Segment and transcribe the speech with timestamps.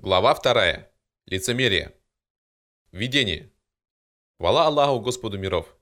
[0.00, 0.86] Глава 2.
[1.26, 1.92] Лицемерие.
[2.92, 3.50] Введение.
[4.38, 5.76] Вала Аллаху Господу миров.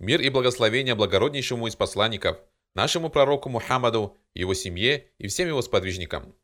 [0.00, 2.40] Мир и благословение благороднейшему из посланников,
[2.74, 6.34] нашему пророку Мухаммаду, его семье и всем его сподвижникам.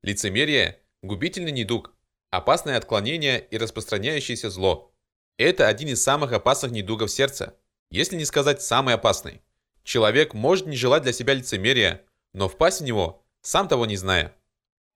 [0.00, 1.92] Лицемерие– губительный недуг,
[2.30, 4.94] опасное отклонение и распространяющееся зло.
[5.36, 7.54] Это один из самых опасных недугов сердца,
[7.90, 9.42] если не сказать самый опасный.
[9.84, 12.02] Человек может не желать для себя лицемерия,
[12.32, 14.34] но впасть в него, сам того не зная.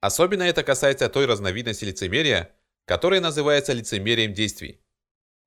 [0.00, 2.54] Особенно это касается той разновидности лицемерия,
[2.86, 4.80] которая называется лицемерием действий.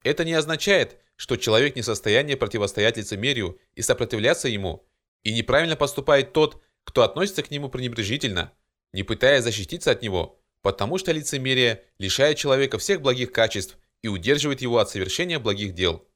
[0.04, 4.88] Это не означает, что человек не в состоянии противостоять лицемерию и сопротивляться ему,
[5.24, 8.52] и неправильно поступает тот, кто относится к нему пренебрежительно,
[8.92, 14.62] не пытаясь защититься от него, потому что лицемерие лишает человека всех благих качеств и удерживает
[14.62, 16.08] его от совершения благих дел.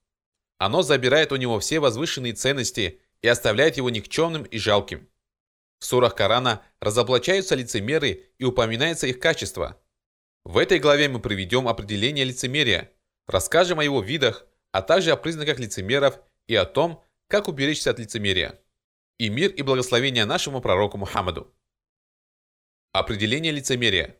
[0.57, 5.07] Оно забирает у него все возвышенные ценности и оставляет его никчемным и жалким.
[5.79, 9.79] В сурах Корана разоблачаются лицемеры и упоминается их качество.
[10.43, 12.91] В этой главе мы приведем определение лицемерия,
[13.27, 17.99] расскажем о его видах, а также о признаках лицемеров и о том, как уберечься от
[17.99, 18.59] лицемерия.
[19.19, 21.53] И мир и благословение нашему пророку Мухаммаду.
[22.93, 24.17] Определение лицемерия.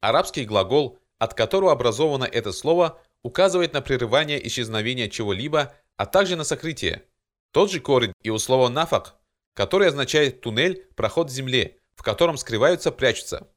[0.00, 6.44] Арабский глагол, от которого образовано это слово, указывает на прерывание исчезновения чего-либо, а также на
[6.44, 7.04] сокрытие.
[7.52, 9.16] Тот же корень и у слова «нафак»
[9.54, 13.48] который означает туннель, проход в земле, в котором скрываются, прячутся.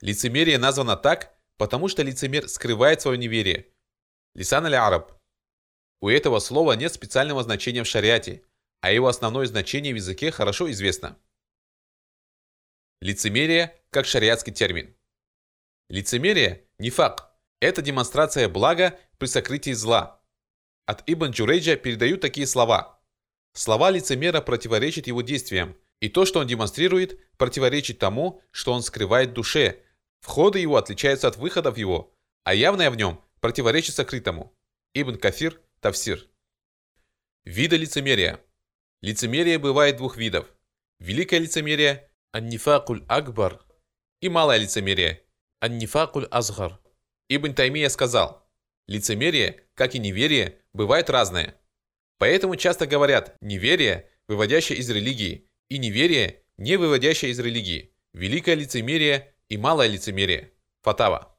[0.00, 3.68] Лицемерие названо так, потому что лицемер скрывает свое неверие.
[4.34, 5.12] Лисан аль-Араб.
[6.00, 8.42] У этого слова нет специального значения в шариате,
[8.80, 11.18] а его основное значение в языке хорошо известно.
[13.00, 14.94] Лицемерие как шариатский термин.
[15.88, 17.24] Лицемерие– не факт.
[17.60, 20.20] Это демонстрация блага при сокрытии зла.
[20.86, 22.93] От Ибн Джурейджа передают такие слова–
[23.54, 29.30] Слова лицемера противоречат его действиям, и то, что он демонстрирует, противоречит тому, что он скрывает
[29.30, 29.80] в душе.
[30.20, 34.52] Входы его отличаются от выходов его, а явное в нем противоречит сокрытому.
[34.92, 36.26] Ибн Кафир, Тавсир.
[37.44, 38.40] Виды лицемерия.
[39.02, 40.46] Лицемерие бывает двух видов.
[40.98, 43.60] Великое лицемерие– аннифакуль акбар
[44.20, 45.22] и малое лицемерие–
[45.60, 46.80] аннифакуль азгар.
[47.28, 48.48] Ибн Таймия сказал,
[48.88, 51.54] лицемерие, как и неверие, бывает разное–
[52.18, 59.34] Поэтому часто говорят «неверие, выводящее из религии», и «неверие, не выводящее из религии», «великое лицемерие»
[59.48, 60.52] и «малое лицемерие».
[60.82, 61.36] Фатава.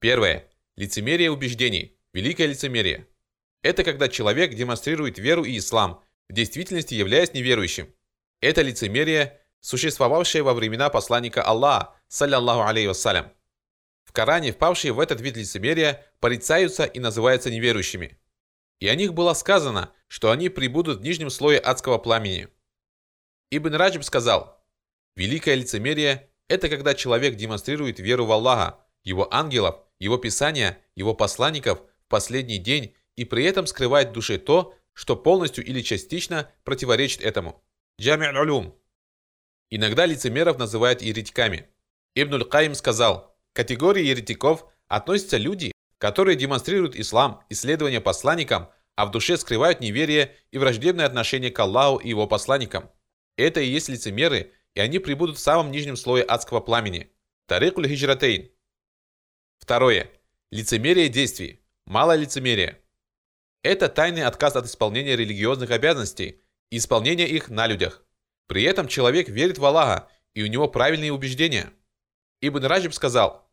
[0.00, 0.48] Первое.
[0.76, 1.98] Лицемерие убеждений.
[2.12, 3.08] Великое лицемерие.
[3.62, 7.92] Это когда человек демонстрирует веру и ислам, в действительности являясь неверующим.
[8.40, 13.32] Это лицемерие, существовавшее во времена посланника Аллаха, саллиллаху алейхи вассалям.
[14.04, 18.16] В Коране впавшие в этот вид лицемерия порицаются и называются неверующими
[18.80, 22.48] и о них было сказано, что они прибудут в нижнем слое адского пламени.
[23.50, 24.64] Ибн Раджиб сказал,
[25.16, 31.80] «Великое лицемерие– это когда человек демонстрирует веру в Аллаха, его ангелов, его писания, его посланников
[31.80, 37.22] в последний день и при этом скрывает в душе то, что полностью или частично противоречит
[37.22, 37.62] этому.
[38.00, 38.76] Джами улюм.
[39.70, 41.68] Иногда лицемеров называют еретиками.
[42.14, 49.10] Ибн Каим сказал, к категории еретиков относятся люди, которые демонстрируют ислам, исследования посланникам, а в
[49.10, 52.90] душе скрывают неверие и враждебное отношение к Аллаху и его посланникам.
[53.36, 57.12] Это и есть лицемеры, и они прибудут в самом нижнем слое адского пламени.
[57.46, 58.50] Тарикуль хиджратейн.
[59.58, 60.10] Второе.
[60.50, 61.60] Лицемерие действий.
[61.84, 62.80] Мало лицемерия.
[63.62, 68.04] Это тайный отказ от исполнения религиозных обязанностей и исполнения их на людях.
[68.46, 71.72] При этом человек верит в Аллаха, и у него правильные убеждения.
[72.40, 73.44] Ибн Раджиб сказал–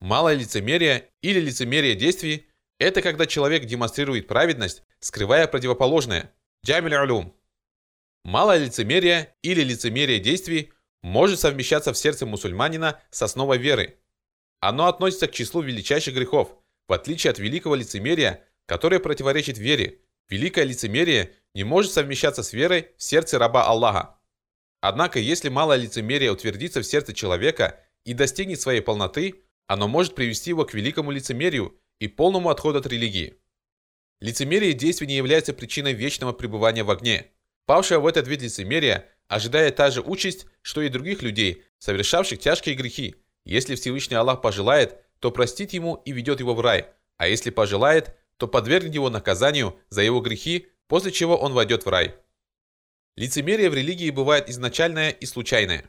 [0.00, 2.46] Малое лицемерие или лицемерие действий–
[2.78, 6.32] это когда человек демонстрирует праведность, скрывая противоположное.
[6.64, 7.34] Джамиль улюм.
[8.22, 13.98] Малое лицемерие или лицемерие действий может совмещаться в сердце мусульманина с основой веры.
[14.60, 16.54] Оно относится к числу величайших грехов,
[16.88, 20.00] в отличие от великого лицемерия, которое противоречит вере.
[20.28, 24.18] Великое лицемерие не может совмещаться с верой в сердце раба Аллаха.
[24.82, 30.50] Однако, если малое лицемерие утвердится в сердце человека и достигнет своей полноты– оно может привести
[30.50, 33.38] его к великому лицемерию и полному отходу от религии.
[34.20, 37.26] Лицемерие действий не является причиной вечного пребывания в огне.
[37.66, 42.76] Павшего в этот вид лицемерия ожидает та же участь, что и других людей, совершавших тяжкие
[42.76, 43.16] грехи.
[43.44, 46.86] Если Всевышний Аллах пожелает, то простит ему и ведет его в рай,
[47.16, 51.88] а если пожелает, то подвергнет его наказанию за его грехи, после чего он войдет в
[51.88, 52.14] рай.
[53.16, 55.84] Лицемерие в религии бывает изначальное и случайное.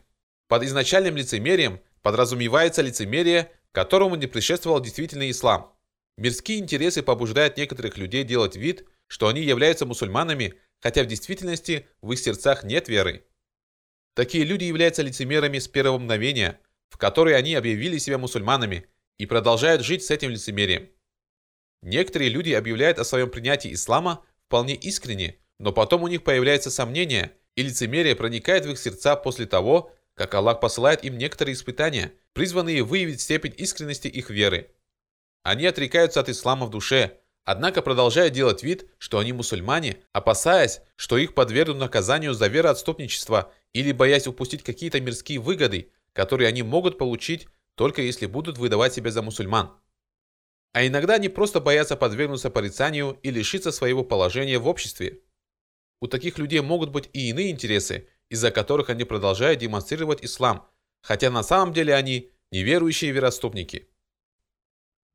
[0.47, 5.71] Под изначальным лицемерием подразумевается лицемерие, которому не предшествовал действительный ислам.
[6.18, 12.12] Мирские интересы побуждают некоторых людей делать вид, что они являются мусульманами, хотя в действительности в
[12.12, 13.27] их сердцах нет веры.
[14.15, 16.59] Такие люди являются лицемерами с первого мгновения,
[16.89, 18.88] в которой они объявили себя мусульманами
[19.19, 20.89] и продолжают жить с этим лицемерием.
[21.83, 27.31] Некоторые люди объявляют о своем принятии ислама вполне искренне, но потом у них появляются сомнения,
[27.56, 32.83] и лицемерие проникает в их сердца после того, как Аллах посылает им некоторые испытания, призванные
[32.83, 34.69] выявить степень искренности их веры.
[35.41, 41.17] Они отрекаются от ислама в душе, однако продолжают делать вид, что они мусульмане, опасаясь, что
[41.17, 47.47] их подвергнут наказанию за вероотступничество или боясь упустить какие-то мирские выгоды, которые они могут получить
[47.73, 49.71] только если будут выдавать себя за мусульман.
[50.73, 55.21] А иногда они просто боятся подвергнуться порицанию и лишиться своего положения в обществе.
[56.01, 60.69] У таких людей могут быть и иные интересы, из-за которых они продолжают демонстрировать ислам,
[61.01, 63.89] хотя на самом деле они неверующие вероотступники.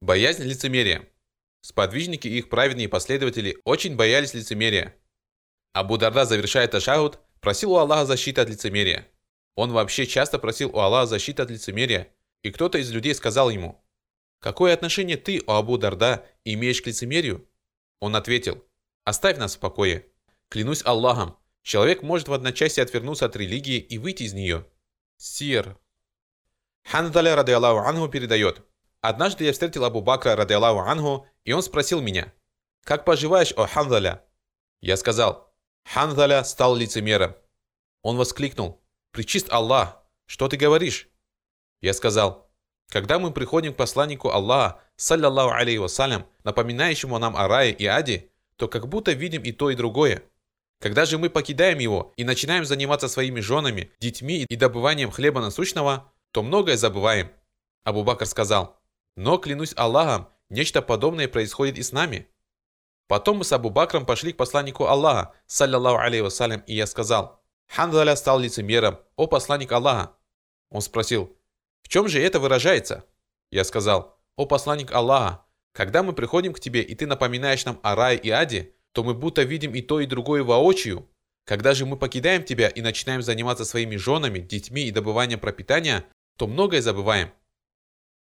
[0.00, 1.08] Боязнь лицемерия.
[1.60, 4.96] Сподвижники и их праведные последователи очень боялись лицемерия.
[5.72, 9.08] Абу Дарда, завершая ташахуд, просил у Аллаха защиты от лицемерия.
[9.54, 12.08] Он вообще часто просил у Аллаха защиты от лицемерия,
[12.42, 13.82] и кто-то из людей сказал ему,
[14.40, 17.46] «Какое отношение ты, о Абу Дарда, имеешь к лицемерию?»
[18.00, 18.64] Он ответил,
[19.04, 20.06] «Оставь нас в покое.
[20.48, 24.66] Клянусь Аллахом, человек может в одночасье отвернуться от религии и выйти из нее».
[25.24, 25.78] Сир.
[26.82, 28.66] Хандаля, ради Аллаху Ангу, передает,
[29.00, 32.32] «Однажды я встретил Абу Бакра, ради Аллаху Ангу, и он спросил меня,
[32.82, 34.24] «Как поживаешь, о Хандаля?»
[34.80, 35.54] Я сказал,
[35.84, 37.36] «Хандаля стал лицемером».
[38.02, 38.82] Он воскликнул,
[39.12, 41.08] «Причист Аллах, что ты говоришь?»
[41.80, 42.50] Я сказал,
[42.88, 48.32] когда мы приходим к посланнику Аллаха, саллиллаху алейхи вассалям, напоминающему нам о рае и аде,
[48.56, 50.24] то как будто видим и то, и другое.
[50.82, 56.12] Когда же мы покидаем его и начинаем заниматься своими женами, детьми и добыванием хлеба насущного,
[56.32, 57.30] то многое забываем.
[57.84, 58.80] Абу Бакр сказал,
[59.14, 62.26] но клянусь Аллахом, нечто подобное происходит и с нами.
[63.06, 67.40] Потом мы с Абу Бакром пошли к посланнику Аллаха, саллиллаху алейхи вассалям, и я сказал,
[67.68, 70.16] Хандаля стал лицемером, о посланник Аллаха.
[70.68, 71.36] Он спросил,
[71.82, 73.04] в чем же это выражается?
[73.52, 77.94] Я сказал, о посланник Аллаха, когда мы приходим к тебе, и ты напоминаешь нам о
[77.94, 81.08] рае и аде, то мы будто видим и то, и другое воочию.
[81.44, 86.04] Когда же мы покидаем тебя и начинаем заниматься своими женами, детьми и добыванием пропитания,
[86.38, 87.32] то многое забываем.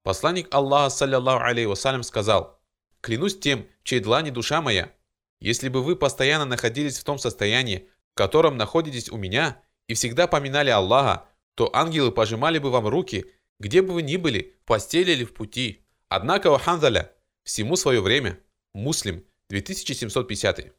[0.03, 2.61] Посланник Аллаха, саллиллаху алейхи вассалям, сказал,
[3.01, 4.93] «Клянусь тем, чьей длани душа моя,
[5.41, 10.27] если бы вы постоянно находились в том состоянии, в котором находитесь у меня, и всегда
[10.27, 13.31] поминали Аллаха, то ангелы пожимали бы вам руки
[13.61, 15.87] где бы вы ни были, в постели или в пути.
[16.09, 17.13] Однако у Ханзаля
[17.45, 18.39] всему свое время.
[18.75, 20.73] Муслим, 2750.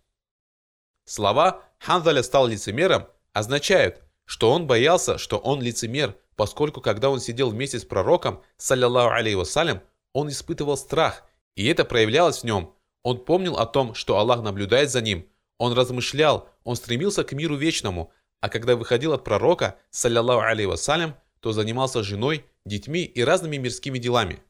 [1.05, 7.49] Слова «Ханзаля стал лицемером» означают, что он боялся, что он лицемер, поскольку когда он сидел
[7.51, 9.81] вместе с пророком, саллиллаху алейхи вассалям,
[10.13, 11.23] он испытывал страх,
[11.55, 12.73] и это проявлялось в нем.
[13.03, 17.55] Он помнил о том, что Аллах наблюдает за ним, он размышлял, он стремился к миру
[17.55, 23.57] вечному, а когда выходил от пророка, саллиллаху алейхи вассалям, то занимался женой, детьми и разными
[23.57, 24.41] мирскими делами.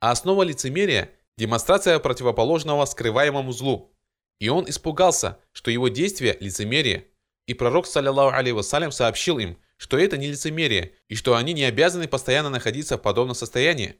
[0.00, 1.10] А основа лицемерия–
[1.40, 3.96] демонстрация противоположного скрываемому злу.
[4.40, 7.08] И он испугался, что его действие– лицемерие.
[7.46, 11.64] И пророк, саллиллаху алейhi вассалям, сообщил им, что это не лицемерие, и что они не
[11.64, 13.96] обязаны постоянно находиться в подобном состоянии.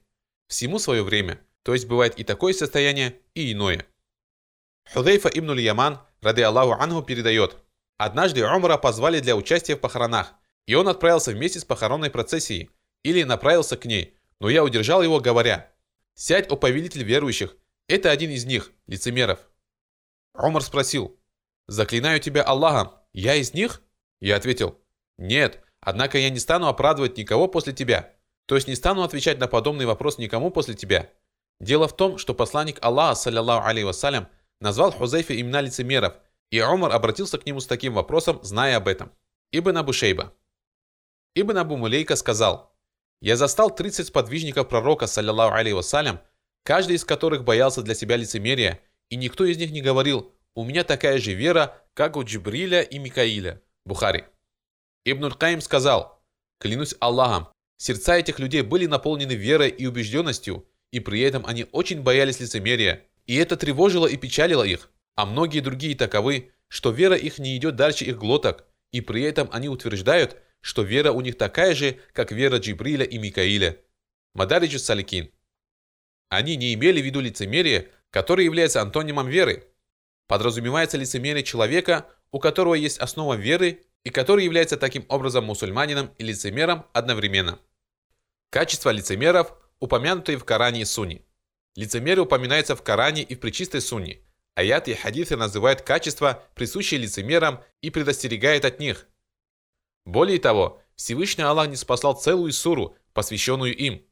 [0.49, 3.87] Всему свое время, то есть бывает и такое состояние, и иное.
[4.93, 7.57] Худейфа ибн Яман, ради Аллаху Ангу, передает,
[7.97, 10.35] «Однажды Умара позвали для участия в похоронах,
[10.67, 12.71] и он отправился вместе с похоронной процессией,
[13.03, 15.70] или направился к ней, но я удержал его, говоря,
[16.23, 17.57] «Сядь, о повелитель верующих,
[17.89, 19.39] это один из них, лицемеров».
[20.35, 21.19] Умар спросил,
[21.67, 23.81] «Заклинаю тебя Аллахом, я из них?»
[24.21, 24.79] Я ответил,
[25.17, 28.13] «Нет, однако я не стану оправдывать никого после тебя,
[28.45, 31.11] то есть не стану отвечать на подобный вопрос никому после тебя».
[31.59, 34.29] Дело в том, что посланник Аллаха, саллиллаху алейhi вассалям,
[34.61, 36.19] назвал Хузейфе имена лицемеров,
[36.51, 39.11] и Умар обратился к нему с таким вопросом, зная об этом.
[39.53, 40.35] Ибн Абу Шейба.
[41.35, 42.70] Ибн Абу Мулейка сказал,
[43.21, 46.21] я застал 30 сподвижников пророка, саллиллаху алейhi вассалям,
[46.65, 50.85] каждый из которых боялся для себя лицемерия, и никто из них не говорил «У меня
[50.85, 53.61] такая же вера, как у Джибриля и Микаиля».
[53.85, 54.25] Бухари.
[55.05, 56.23] Ибн Каим сказал
[56.59, 62.03] «Клянусь Аллахом, сердца этих людей были наполнены верой и убежденностью, и при этом они очень
[62.03, 67.39] боялись лицемерия, и это тревожило и печалило их, а многие другие таковы, что вера их
[67.39, 71.75] не идет дальше их глоток, и при этом они утверждают– что вера у них такая
[71.75, 73.79] же, как вера Джибриля и Микаиля.
[74.35, 75.31] Мадариджу Саликин.
[76.29, 79.65] Они не имели в виду лицемерие, которое является антонимом веры.
[80.29, 86.25] Подразумевается лицемерие человека, у которого есть основа веры и который является таким образом мусульманином и
[86.25, 87.59] лицемером одновременно.
[88.51, 91.23] Качества лицемеров, упомянутые в Коране и Сунне.
[91.75, 94.21] Лицемерие упоминается в Коране и в Пречистой Сунне.
[94.55, 99.07] Аяты и хадисы называют качества, присущие лицемерам, и предостерегают от них–
[100.11, 104.05] более того, Всевышний Аллах не спасал целую суру, посвященную им.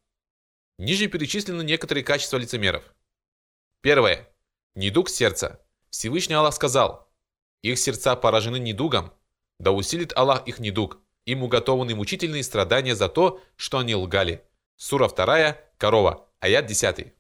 [0.78, 2.94] Ниже перечислены некоторые качества лицемеров.
[3.80, 4.28] Первое.
[4.74, 5.60] Недуг сердца.
[5.90, 7.10] Всевышний Аллах сказал,
[7.62, 9.12] «Их сердца поражены недугом,
[9.58, 14.44] да усилит Аллах их недуг, им уготованы мучительные страдания за то, что они лгали».
[14.76, 17.12] Сура 2, Корова, аят 10.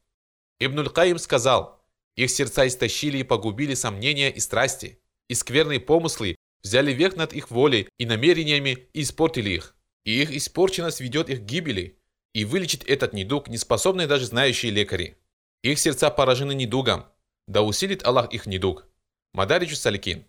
[0.60, 6.92] Ибн Каим сказал, «Их сердца истощили и погубили сомнения и страсти, и скверные помыслы взяли
[6.92, 9.76] верх над их волей и намерениями и испортили их.
[10.04, 11.98] И их испорченность ведет их к гибели,
[12.32, 15.18] и вылечит этот недуг неспособные даже знающие лекари.
[15.62, 17.06] Их сердца поражены недугом,
[17.46, 18.86] да усилит Аллах их недуг.
[19.32, 20.24] Мадаричу Саликин.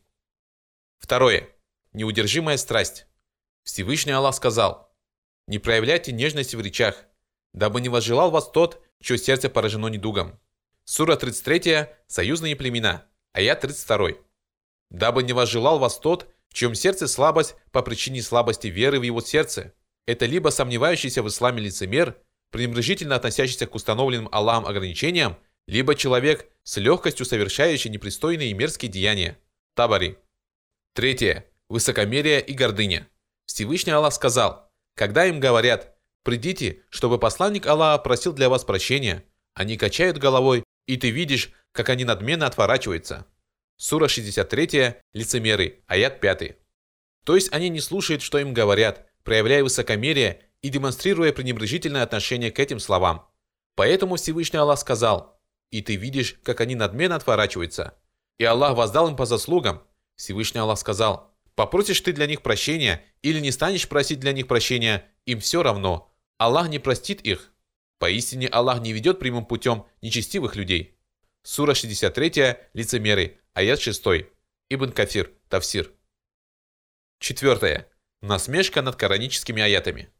[0.97, 1.49] Второе.
[1.93, 3.05] Неудержимая страсть.
[3.63, 4.95] Всевышний Аллах сказал,
[5.47, 7.05] «Не проявляйте нежности в речах,
[7.53, 10.39] дабы не возжелал вас тот, чье сердце поражено недугом».
[10.83, 14.13] Сура 33, Союзные племена, аят 32.
[14.89, 19.21] «Дабы не возжелал вас тот, в чьем сердце слабость по причине слабости веры в его
[19.21, 19.73] сердце.
[20.07, 22.17] Это либо сомневающийся в исламе лицемер,
[22.51, 29.37] пренебрежительно относящийся к установленным Аллахом ограничениям, либо человек с легкостью совершающий непристойные и мерзкие деяния.
[29.75, 30.17] Табари.
[30.95, 31.45] Третье.
[31.69, 33.07] Высокомерие и гордыня.
[33.45, 39.77] Всевышний Аллах сказал, когда им говорят, придите, чтобы посланник Аллаха просил для вас прощения, они
[39.77, 43.27] качают головой, и ты видишь, как они надменно отворачиваются.
[43.81, 46.57] Сура 63, лицемеры, аят 5.
[47.23, 52.59] То есть они не слушают, что им говорят, проявляя высокомерие и демонстрируя пренебрежительное отношение к
[52.59, 53.25] этим словам.
[53.75, 55.39] Поэтому Всевышний Аллах сказал,
[55.71, 57.97] «И ты видишь, как они надменно отворачиваются».
[58.37, 59.81] И Аллах воздал им по заслугам.
[60.17, 65.05] Всевышний Аллах сказал, «Попросишь ты для них прощения или не станешь просить для них прощения,
[65.25, 66.13] им все равно.
[66.37, 67.53] Аллах не простит их.
[67.97, 70.98] Поистине Аллах не ведет прямым путем нечестивых людей».
[71.51, 74.05] Сура 63, лицемеры, Аят 6.
[74.69, 75.91] Ибн Кафир, Тавсир.
[77.17, 77.87] Четвертое.
[78.21, 80.11] Насмешка над кораническими аятами.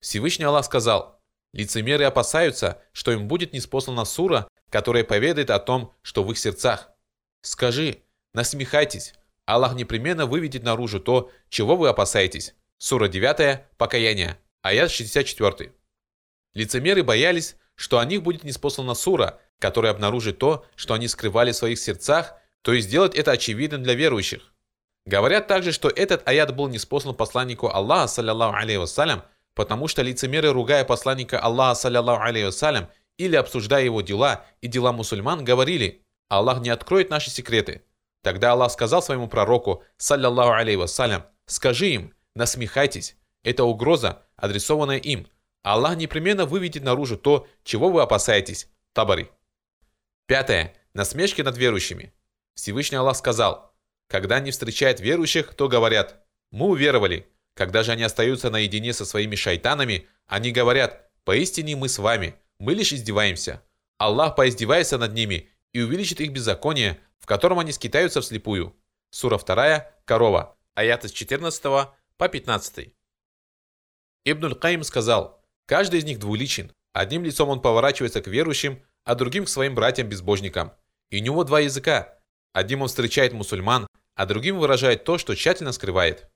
[0.00, 1.20] Всевышний Аллах сказал,
[1.52, 6.88] лицемеры опасаются, что им будет неспослана сура, которая поведает о том, что в их сердцах.
[7.42, 9.12] Скажи, насмехайтесь,
[9.44, 12.54] Аллах непременно выведет наружу то, чего вы опасаетесь.
[12.78, 15.74] Сура 9, Покаяние, аят 64.
[16.54, 21.56] Лицемеры боялись, что о них будет неспослана сура, которая обнаружит то, что они скрывали в
[21.56, 24.52] своих сердцах то есть сделать это очевидным для верующих.
[25.06, 29.22] Говорят также, что этот аят был неспослан посланнику Аллаха, саллиллаху алейхи вассалям,
[29.54, 34.92] потому что лицемеры, ругая посланника Аллаха, саллиллаху алейхи вассалям, или обсуждая его дела и дела
[34.92, 37.82] мусульман, говорили, Аллах не откроет наши секреты.
[38.22, 45.26] Тогда Аллах сказал своему пророку, саллиллаху алейхи вассалям, скажи им, насмехайтесь, это угроза, адресованная им.
[45.62, 48.68] Аллах непременно выведет наружу то, чего вы опасаетесь.
[48.92, 49.30] Табари.
[50.26, 50.74] Пятое.
[50.94, 52.12] Насмешки над верующими.
[52.54, 53.70] Всевышний Аллах сказал,
[54.08, 57.28] когда они встречают верующих, то говорят, мы уверовали.
[57.54, 62.74] Когда же они остаются наедине со своими шайтанами, они говорят, поистине мы с вами, мы
[62.74, 63.62] лишь издеваемся.
[63.98, 68.76] Аллах поиздевается над ними и увеличит их беззаконие, в котором они скитаются вслепую.
[69.10, 72.92] Сура 2, Корова, аят с 14 по 15.
[74.24, 75.39] Ибн Каим сказал,
[75.70, 76.72] каждый из них двуличен.
[76.92, 80.72] Одним лицом он поворачивается к верующим, а другим к своим братьям-безбожникам.
[81.10, 82.20] И у него два языка,
[82.52, 83.86] Одним он встречает мусульман,
[84.16, 86.28] а другим выражает то, что тщательно скрывает.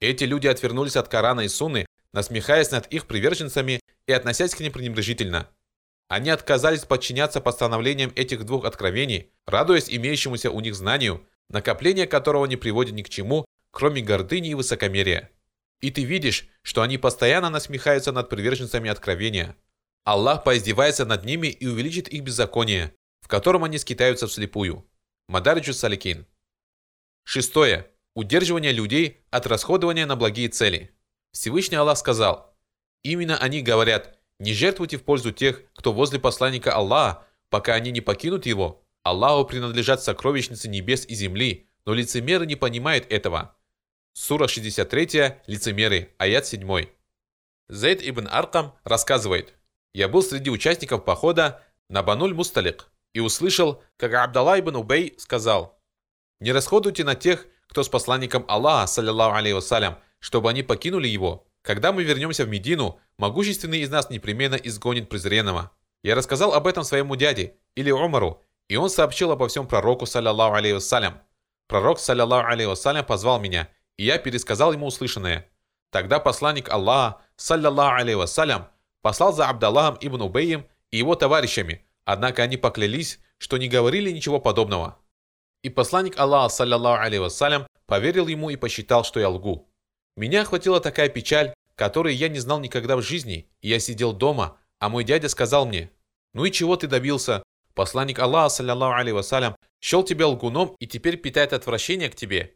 [0.00, 4.72] Эти люди отвернулись от Корана и Сунны, насмехаясь над их приверженцами и относясь к ним
[4.72, 5.48] пренебрежительно.
[6.06, 12.56] Они отказались подчиняться постановлениям этих двух откровений, радуясь имеющемуся у них знанию, накопление которого не
[12.56, 15.30] приводит ни к чему, кроме гордыни и высокомерия.
[15.80, 19.56] И ты видишь, что они постоянно насмехаются над приверженцами откровения.
[20.04, 24.88] Аллах поиздевается над ними и увеличит их беззаконие, в котором они скитаются вслепую.
[25.28, 26.26] Мадариджу Саликин.
[27.24, 27.90] Шестое.
[28.14, 30.96] Удерживание людей от расходования на благие цели.
[31.32, 32.56] Всевышний Аллах сказал,
[33.02, 38.00] именно они говорят, не жертвуйте в пользу тех, кто возле посланника Аллаха, пока они не
[38.00, 38.86] покинут его.
[39.02, 43.55] Аллаху принадлежат сокровищницы небес и земли, но лицемеры не понимают этого.
[44.18, 46.86] Сура 63, лицемеры, аят 7.
[47.68, 49.52] Зейд ибн Аркам рассказывает,
[49.92, 55.78] «Я был среди участников похода на Бануль Мусталик, и услышал, как Абдалла ибн Убей сказал,
[56.40, 61.46] «Не расходуйте на тех, кто с посланником Аллаха, саллиллаху алейхи вассалям, чтобы они покинули его.
[61.60, 65.72] Когда мы вернемся в Медину, могущественный из нас непременно изгонит презренного».
[66.02, 70.54] Я рассказал об этом своему дяде, или Умару, и он сообщил обо всем пророку, саллиллаху
[70.54, 71.20] алейхи вассалям.
[71.68, 75.48] Пророк, саллиллаху алейхи вассалям, позвал меня, и я пересказал ему услышанное.
[75.90, 78.68] Тогда посланник Аллаха, саллиллаху алейхи вассалям,
[79.02, 84.38] послал за Абдаллахом ибн Убеем и его товарищами, Однако они поклялись, что не говорили ничего
[84.40, 84.96] подобного.
[85.62, 89.68] И посланник Аллаха, саллиллаху алейhi вассалям, поверил ему и посчитал, что я лгу.
[90.16, 94.56] Меня охватила такая печаль, которые я не знал никогда в жизни, и я сидел дома,
[94.78, 95.90] а мой дядя сказал мне,
[96.32, 97.42] «Ну и чего ты добился?
[97.74, 102.54] Посланник Аллаха, саллиллаху алейhi вассалям, счел тебя лгуном и теперь питает отвращение к тебе».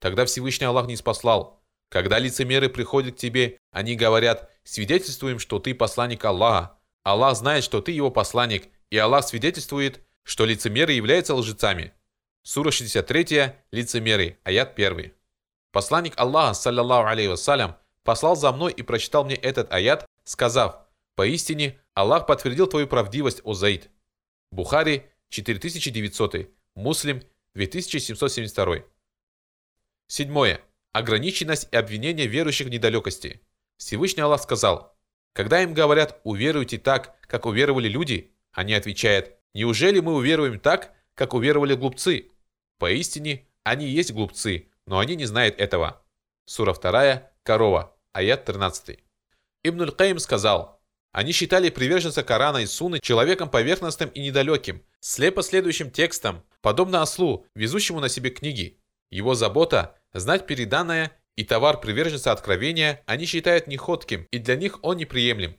[0.00, 1.60] Тогда Всевышний Аллах не спаслал.
[1.88, 6.78] Когда лицемеры приходят к тебе, они говорят, свидетельствуем, что ты посланник Аллаха.
[7.02, 11.92] Аллах знает, что ты его посланник, и Аллах свидетельствует, что лицемеры являются лжецами.
[12.42, 15.12] Сура 63, лицемеры, аят 1.
[15.72, 20.76] Посланник Аллаха, саллиллаху алейhi вассалям, послал за мной и прочитал мне этот аят, сказав,
[21.14, 23.90] «Поистине Аллах подтвердил твою правдивость, о Заид».
[24.50, 27.22] Бухари 4900, Муслим
[27.54, 28.84] 2772.
[30.08, 30.62] Седьмое.
[30.92, 33.42] Ограниченность и обвинение верующих в недалекости.
[33.76, 34.96] Всевышний Аллах сказал,
[35.34, 41.34] когда им говорят «уверуйте так, как уверовали люди», они отвечают «неужели мы уверуем так, как
[41.34, 42.30] уверовали глупцы?»
[42.78, 46.02] Поистине, они есть глупцы, но они не знают этого.
[46.46, 48.98] Сура 2, Корова, аят 13.
[49.62, 50.80] Ибн Каим сказал,
[51.12, 57.46] они считали приверженца Корана и Сунны человеком поверхностным и недалеким, слепо следующим текстом, подобно ослу,
[57.54, 58.80] везущему на себе книги.
[59.10, 64.96] Его забота– знать переданное и товар приверженца откровения они считают неходким, и для них он
[64.96, 65.56] неприемлем.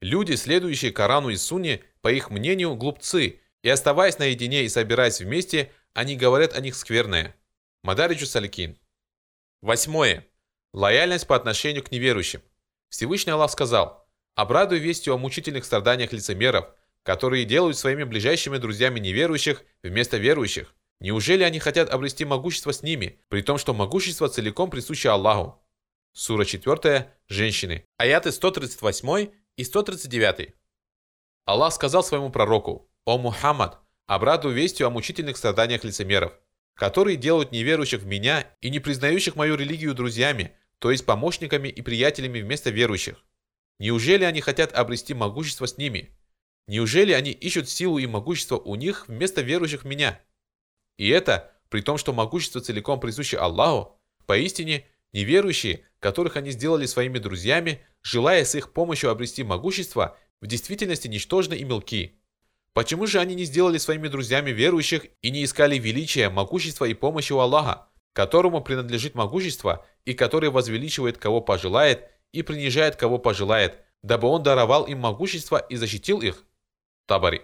[0.00, 5.70] Люди, следующие Корану и Сунне, по их мнению, глупцы, и оставаясь наедине и собираясь вместе,
[5.94, 7.36] они говорят о них скверное.
[7.82, 8.78] Мадариджу Саликин.
[9.60, 10.26] Восьмое.
[10.72, 12.42] Лояльность по отношению к неверующим.
[12.88, 19.62] Всевышний Аллах сказал, «Обрадуй вестью о мучительных страданиях лицемеров, которые делают своими ближайшими друзьями неверующих
[19.82, 20.74] вместо верующих.
[21.02, 25.60] Неужели они хотят обрести могущество с ними, при том, что могущество целиком присуще Аллаху?»
[26.12, 27.12] Сура 4.
[27.26, 27.84] Женщины.
[27.96, 30.54] Аяты 138 и 139.
[31.44, 36.38] Аллах сказал своему пророку, «О Мухаммад, обрадуй вестью о мучительных страданиях лицемеров,
[36.74, 41.82] которые делают неверующих в меня и не признающих мою религию друзьями, то есть помощниками и
[41.82, 43.24] приятелями вместо верующих.
[43.80, 46.16] Неужели они хотят обрести могущество с ними?
[46.68, 50.20] Неужели они ищут силу и могущество у них вместо верующих в меня?
[50.96, 57.18] И это при том, что могущество целиком присуще Аллаху, поистине неверующие, которых они сделали своими
[57.18, 62.18] друзьями, желая с их помощью обрести могущество, в действительности ничтожны и мелки.
[62.74, 67.32] Почему же они не сделали своими друзьями верующих и не искали величия, могущества и помощи
[67.32, 74.26] у Аллаха, которому принадлежит могущество и который возвеличивает кого пожелает и принижает кого пожелает, дабы
[74.28, 76.44] он даровал им могущество и защитил их?
[77.06, 77.42] Табари.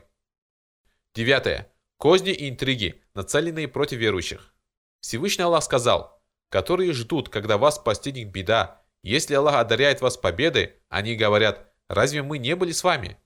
[1.14, 1.70] Девятое.
[1.98, 4.54] Козни и интриги, нацеленные против верующих.
[5.00, 8.82] Всевышний Аллах сказал, которые ждут, когда вас постигнет беда.
[9.02, 13.18] Если Аллах одаряет вас победой, они говорят, разве мы не были с вами?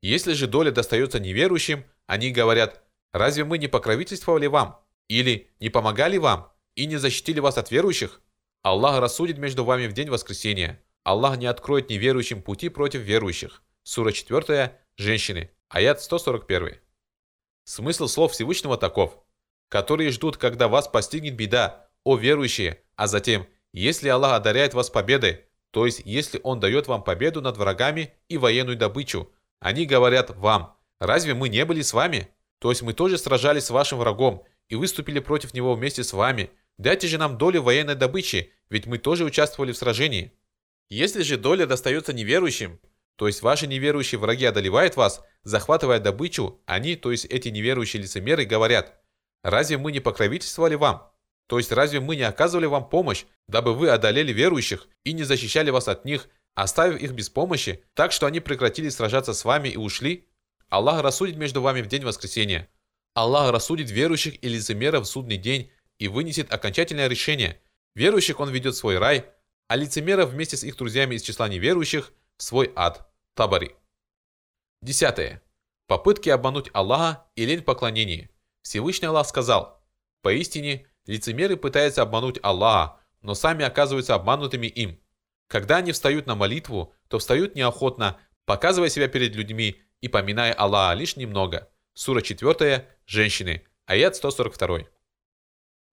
[0.00, 2.82] Если же доля достается неверующим, они говорят,
[3.12, 4.80] разве мы не покровительствовали вам?
[5.08, 8.22] Или не помогали вам и не защитили вас от верующих?
[8.62, 10.82] Аллах рассудит между вами в день воскресения.
[11.02, 13.62] Аллах не откроет неверующим пути против верующих.
[13.82, 16.83] Сура 4, женщины, аят 141.
[17.64, 19.18] Смысл слов Всевышнего таков.
[19.68, 25.46] Которые ждут, когда вас постигнет беда, о верующие, а затем, если Аллах одаряет вас победой,
[25.70, 30.76] то есть если Он дает вам победу над врагами и военную добычу, они говорят вам,
[31.00, 32.28] разве мы не были с вами?
[32.58, 36.50] То есть мы тоже сражались с вашим врагом и выступили против него вместе с вами.
[36.76, 40.32] Дайте же нам долю военной добычи, ведь мы тоже участвовали в сражении.
[40.90, 42.78] Если же доля достается неверующим,
[43.16, 48.44] то есть ваши неверующие враги одолевают вас, захватывая добычу, они, то есть эти неверующие лицемеры,
[48.44, 49.00] говорят,
[49.42, 51.10] разве мы не покровительствовали вам?
[51.46, 55.70] То есть разве мы не оказывали вам помощь, дабы вы одолели верующих и не защищали
[55.70, 59.76] вас от них, оставив их без помощи, так что они прекратили сражаться с вами и
[59.76, 60.26] ушли?
[60.68, 62.68] Аллах рассудит между вами в день воскресения.
[63.14, 67.60] Аллах рассудит верующих и лицемеров в судный день и вынесет окончательное решение.
[67.94, 69.26] Верующих Он ведет в свой рай,
[69.68, 73.10] а лицемеров вместе с их друзьями из числа неверующих свой ад.
[73.34, 73.74] Табари.
[74.82, 75.42] Десятое.
[75.86, 78.30] Попытки обмануть Аллаха и лень поклонения.
[78.62, 79.82] Всевышний Аллах сказал,
[80.22, 85.00] «Поистине, лицемеры пытаются обмануть Аллаха, но сами оказываются обманутыми им.
[85.48, 90.94] Когда они встают на молитву, то встают неохотно, показывая себя перед людьми и поминая Аллаха
[90.94, 91.70] лишь немного.
[91.92, 94.80] Сура 4, женщины, аят 142.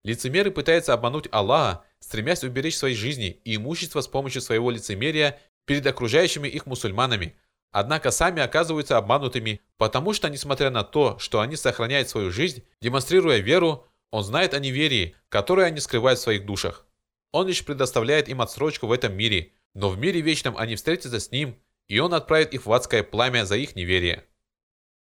[0.02, 5.86] Лицемеры пытаются обмануть Аллаха, стремясь уберечь свои жизни и имущество с помощью своего лицемерия перед
[5.86, 7.36] окружающими их мусульманами,
[7.70, 13.38] однако сами оказываются обманутыми, потому что, несмотря на то, что они сохраняют свою жизнь, демонстрируя
[13.38, 16.86] веру, он знает о неверии, которое они скрывают в своих душах.
[17.32, 21.30] Он лишь предоставляет им отсрочку в этом мире, но в мире вечном они встретятся с
[21.30, 24.26] ним, и он отправит их в адское пламя за их неверие.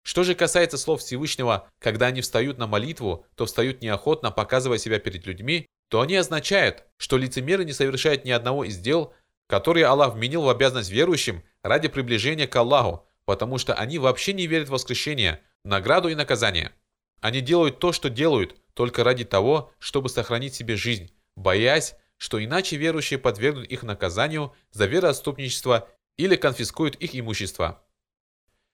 [0.03, 4.99] Что же касается слов Всевышнего, когда они встают на молитву, то встают неохотно, показывая себя
[4.99, 9.13] перед людьми, то они означают, что лицемеры не совершают ни одного из дел,
[9.49, 14.45] которые Аллах вменил в обязанность верующим ради приближения к Аллаху, потому что они вообще не
[14.45, 16.71] верят в воскрешение, награду и наказание.
[17.19, 22.75] Они делают то, что делают, только ради того, чтобы сохранить себе жизнь, боясь, что иначе
[22.75, 27.83] верующие подвергнут их наказанию за вероотступничество или конфискуют их имущество.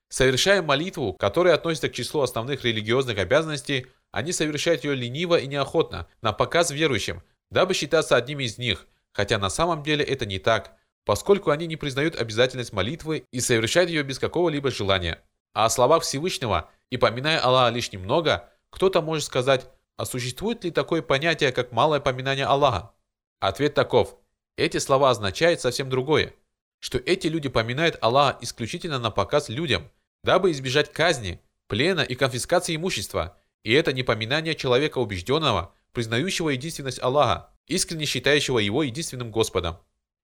[0.10, 6.10] Совершая молитву, которая относится к числу основных религиозных обязанностей, они совершают ее лениво и неохотно,
[6.22, 10.75] на показ верующим, дабы считаться одними из них, хотя на самом деле это не так,
[11.06, 15.21] поскольку они не признают обязательность молитвы и совершают ее без какого-либо желания.
[15.54, 20.71] А о словах Всевышнего и поминая Аллаха лишь немного, кто-то может сказать, а существует ли
[20.71, 22.91] такое понятие, как малое поминание Аллаха?
[23.39, 24.17] Ответ таков.
[24.58, 26.34] Эти слова означают совсем другое.
[26.80, 29.89] Что эти люди поминают Аллаха исключительно на показ людям,
[30.23, 33.38] дабы избежать казни, плена и конфискации имущества.
[33.63, 39.78] И это не поминание человека убежденного, признающего единственность Аллаха, искренне считающего его единственным Господом.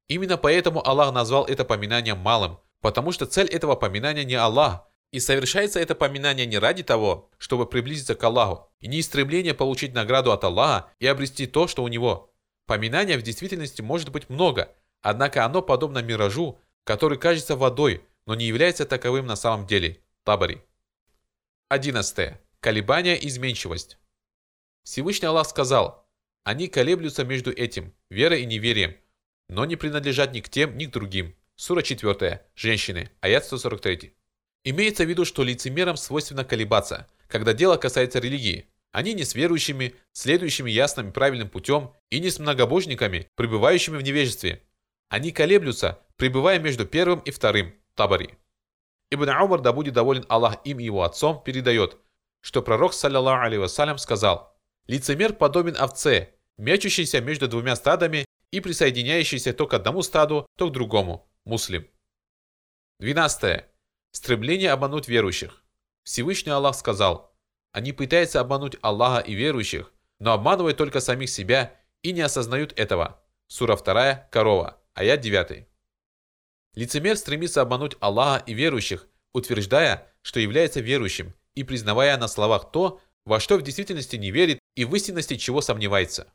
[0.08, 5.20] Именно поэтому Аллах назвал это поминанием малым, потому что цель этого поминания не Аллах, и
[5.20, 9.10] совершается это поминание не ради того, чтобы приблизиться к Аллаху, и не из
[9.54, 12.34] получить награду от Аллаха и обрести то, что у него.
[12.66, 18.46] Поминания в действительности может быть много, однако оно подобно миражу, который кажется водой, но не
[18.46, 20.02] является таковым на самом деле.
[20.24, 20.64] Табари.
[21.68, 22.38] 11.
[22.60, 23.98] Колебания и изменчивость.
[24.84, 26.01] Всевышний Аллах сказал,
[26.44, 28.96] они колеблются между этим, верой и неверием,
[29.50, 31.36] но не принадлежат ни к тем, ни к другим.
[31.56, 32.42] Сура 4.
[32.56, 33.12] Женщины.
[33.20, 34.14] Аят 143.
[34.64, 38.68] Имеется в виду, что лицемерам свойственно колебаться, когда дело касается религии.
[38.92, 44.04] Они не с верующими, следующими ясным и правильным путем, и не с многобожниками, пребывающими в
[44.04, 44.64] невежестве.
[45.10, 48.36] Они колеблются, пребывая между первым и вторым, Табари.
[49.12, 51.98] Ибн Умар, да будет доволен Аллах им и его отцом, передает,
[52.42, 54.51] что пророк, саллиллаху алейhi вассалям, сказал,
[54.88, 60.74] «Лицемер подобен овце, мячущейся между двумя стадами и присоединяющейся то к одному стаду, то к
[60.74, 61.28] другому».
[61.46, 61.90] Муслим.
[63.00, 63.66] 12.
[64.12, 65.64] Стремление обмануть верующих.
[66.04, 67.32] Всевышний Аллах сказал,
[67.72, 73.24] они пытаются обмануть Аллаха и верующих, но обманывают только самих себя и не осознают этого.
[73.48, 75.68] Сура 2, Корова, аят 9.
[76.76, 83.02] Лицемер стремится обмануть Аллаха и верующих, утверждая, что является верующим, и признавая на словах то,
[83.26, 86.28] во что в действительности не верит и в истинности чего сомневается.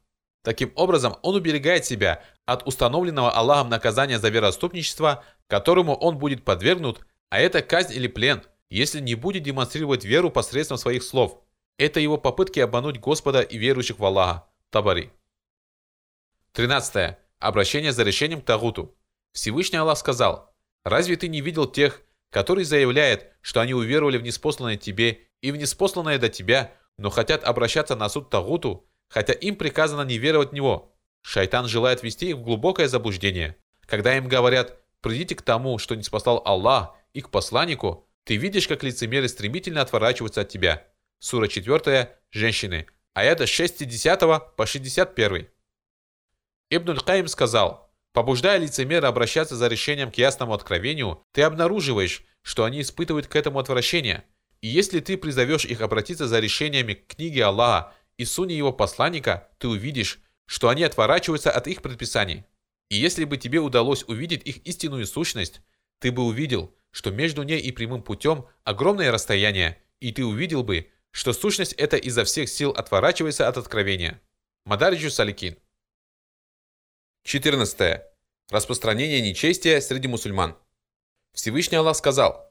[0.42, 7.04] Таким образом, он уберегает себя от установленного Аллахом наказания за вероотступничество, которому он будет подвергнут
[7.28, 11.42] а это казнь или плен, если не будет демонстрировать веру посредством своих слов.
[11.78, 14.46] Это его попытки обмануть Господа и верующих в Аллаха.
[14.70, 15.10] Табари.
[16.52, 17.16] 13.
[17.38, 18.94] Обращение за решением к Тагуту.
[19.32, 24.76] Всевышний Аллах сказал, «Разве ты не видел тех, которые заявляют, что они уверовали в неспосланное
[24.76, 30.02] тебе и в неспосланное до тебя, но хотят обращаться на суд Тагуту, хотя им приказано
[30.02, 30.94] не веровать в него?
[31.22, 33.56] Шайтан желает ввести их в глубокое заблуждение.
[33.86, 38.68] Когда им говорят, придите к тому, что не спасал Аллах, и к посланнику, ты видишь,
[38.68, 40.86] как лицемеры стремительно отворачиваются от тебя.
[41.18, 42.12] Сура 4.
[42.30, 42.86] Женщины.
[43.14, 45.48] Аята с 60 по 61.
[46.68, 52.80] Ибн Аль-Каим сказал, побуждая лицемера обращаться за решением к ясному откровению, ты обнаруживаешь, что они
[52.82, 54.24] испытывают к этому отвращение.
[54.66, 59.48] И если ты призовешь их обратиться за решениями к книге Аллаха и суне его посланника,
[59.58, 62.44] ты увидишь, что они отворачиваются от их предписаний.
[62.90, 65.60] И если бы тебе удалось увидеть их истинную сущность,
[66.00, 70.90] ты бы увидел, что между ней и прямым путем огромное расстояние, и ты увидел бы,
[71.12, 74.20] что сущность эта изо всех сил отворачивается от откровения.
[74.64, 75.56] Мадариджу Саликин.
[77.22, 78.02] 14.
[78.50, 80.56] Распространение нечестия среди мусульман.
[81.34, 82.45] Всевышний Аллах сказал,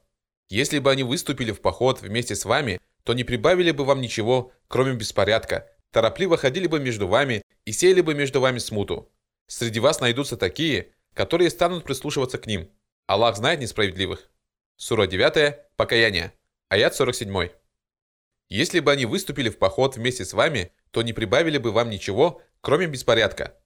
[0.48, 4.52] «Если бы они выступили в поход вместе с вами, то не прибавили бы вам ничего,
[4.68, 9.10] кроме беспорядка, торопливо ходили бы между вами и сеяли бы между вами смуту.
[9.46, 12.70] Среди вас найдутся такие, которые станут прислушиваться к ним.
[13.06, 14.28] Аллах знает несправедливых.
[14.76, 15.56] Сура 9.
[15.76, 16.32] Покаяние.
[16.68, 17.50] Аят 47.
[18.48, 22.42] Если бы они выступили в поход вместе с вами, то не прибавили бы вам ничего,
[22.60, 23.56] кроме беспорядка.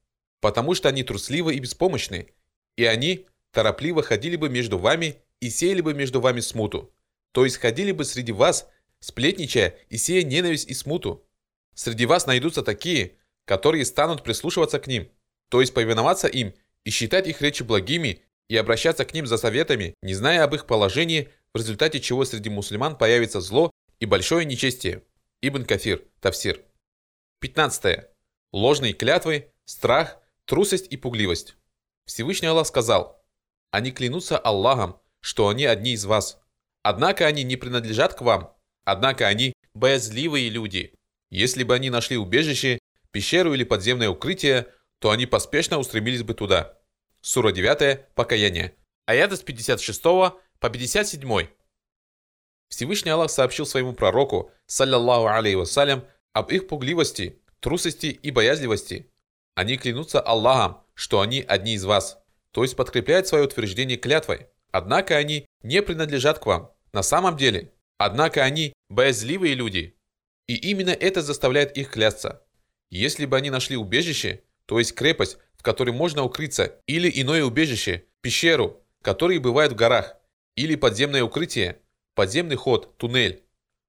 [0.40, 2.28] Потому что они трусливы и беспомощны,
[2.76, 6.92] и они торопливо ходили бы между вами и сеяли бы между вами смуту.
[7.32, 8.68] То есть ходили бы среди вас,
[9.00, 11.26] сплетничая и сея ненависть и смуту.
[11.74, 15.10] Среди вас найдутся такие, которые станут прислушиваться к ним,
[15.48, 19.94] то есть повиноваться им и считать их речи благими и обращаться к ним за советами,
[20.02, 25.02] не зная об их положении, в результате чего среди мусульман появится зло и большое нечестие.
[25.42, 26.60] Ибн Кафир, Тавсир.
[27.40, 28.08] 15.
[28.52, 31.56] Ложные клятвы, страх, трусость и пугливость.
[32.04, 33.24] Всевышний Аллах сказал,
[33.70, 36.38] «Они клянутся Аллахом, что они одни из вас.
[36.82, 40.94] Однако они не принадлежат к вам, однако они боязливые люди.
[41.30, 42.78] Если бы они нашли убежище,
[43.12, 46.78] пещеру или подземное укрытие, то они поспешно устремились бы туда.
[47.20, 48.74] Сура 9, Покаяние.
[49.06, 51.48] Аят с 56 по 57.
[52.68, 59.10] Всевышний Аллах сообщил своему пророку, саллаллаху алейхи вассалям, об их пугливости, трусости и боязливости.
[59.54, 62.18] Они клянутся Аллахом, что они одни из вас,
[62.52, 64.48] то есть подкрепляют свое утверждение клятвой.
[64.72, 66.72] Однако они не принадлежат к вам.
[66.92, 69.96] На самом деле, однако они боязливые люди.
[70.46, 72.42] И именно это заставляет их клясться.
[72.90, 78.04] Если бы они нашли убежище, то есть крепость, в которой можно укрыться, или иное убежище,
[78.20, 80.16] пещеру, которые бывают в горах,
[80.56, 81.80] или подземное укрытие,
[82.14, 83.44] подземный ход, туннель,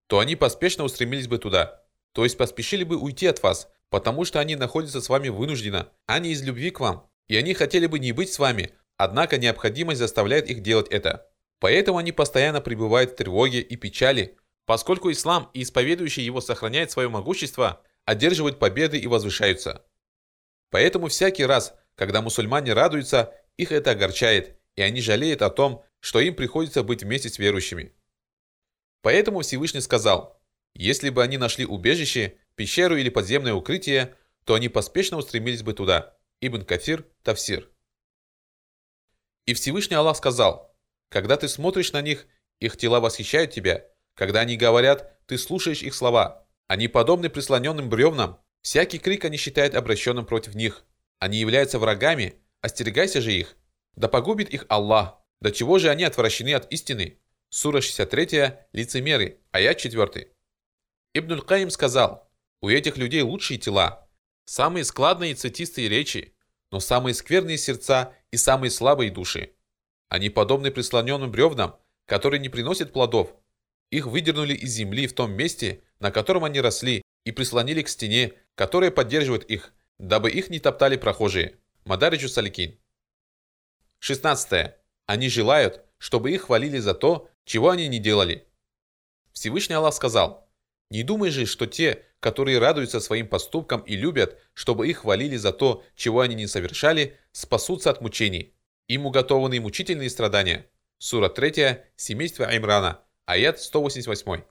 [0.08, 1.84] то они поспешно устремились бы туда.
[2.14, 6.20] То есть поспешили бы уйти от вас, потому что они находятся с вами вынужденно, а
[6.20, 7.10] не из любви к вам.
[7.28, 8.72] И они хотели бы не быть с вами,
[9.04, 11.28] однако необходимость заставляет их делать это.
[11.60, 14.38] Поэтому они постоянно пребывают в тревоге и печали,
[14.68, 19.84] поскольку ислам и исповедующие его сохраняют свое могущество, одерживают победы и возвышаются.
[20.70, 26.20] Поэтому всякий раз, когда мусульмане радуются, их это огорчает, и они жалеют о том, что
[26.20, 27.96] им приходится быть вместе с верующими.
[29.02, 30.40] Поэтому Всевышний сказал,
[30.76, 36.16] если бы они нашли убежище, пещеру или подземное укрытие, то они поспешно устремились бы туда.
[36.40, 37.71] Ибн Кафир, Тавсир.
[39.46, 40.76] И Всевышний Аллах сказал,
[41.10, 42.28] когда ты смотришь на них,
[42.60, 46.48] их тела восхищают тебя, когда они говорят, ты слушаешь их слова.
[46.68, 50.86] Они подобны прислоненным бревнам, всякий крик они считают обращенным против них.
[51.20, 53.58] Они являются врагами, остерегайся же их.
[53.96, 55.18] Да погубит их Аллах.
[55.42, 57.20] До чего же они отвращены от истины?
[57.50, 60.32] Сура 63, лицемеры, аят 4.
[61.14, 64.08] Ибн Каим сказал, у этих людей лучшие тела,
[64.46, 66.34] самые складные и цветистые речи,
[66.70, 69.54] но самые скверные сердца и самые слабые души.
[70.10, 73.34] Они подобны прислоненным бревнам, которые не приносят плодов.
[73.92, 78.34] Их выдернули из земли в том месте, на котором они росли, и прислонили к стене,
[78.56, 81.58] которая поддерживает их, дабы их не топтали прохожие.
[81.86, 82.78] Мадариджу Саликин.
[84.00, 84.74] 16.
[85.06, 88.48] Они желают, чтобы их хвалили за то, чего они не делали.
[89.32, 90.50] Всевышний Аллах сказал,
[90.90, 95.52] «Не думай же, что те, которые радуются своим поступкам и любят, чтобы их хвалили за
[95.52, 98.54] то, чего они не совершали, спасутся от мучений.
[98.88, 100.68] Им уготованы мучительные страдания».
[100.98, 104.44] Сура 3, семейство Аймрана, аят 188.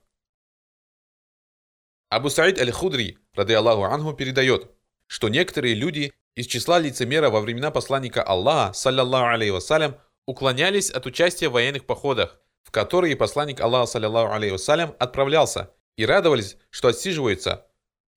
[2.11, 4.69] Абу Саид аль-Худри, рады Аллаху Ангу, передает,
[5.07, 11.07] что некоторые люди из числа лицемера во времена посланника Аллаха, саллаллаху алейhi вассалям, уклонялись от
[11.07, 16.89] участия в военных походах, в которые посланник Аллаха, саллиллаху алейхи вассалям, отправлялся, и радовались, что
[16.89, 17.67] отсиживаются.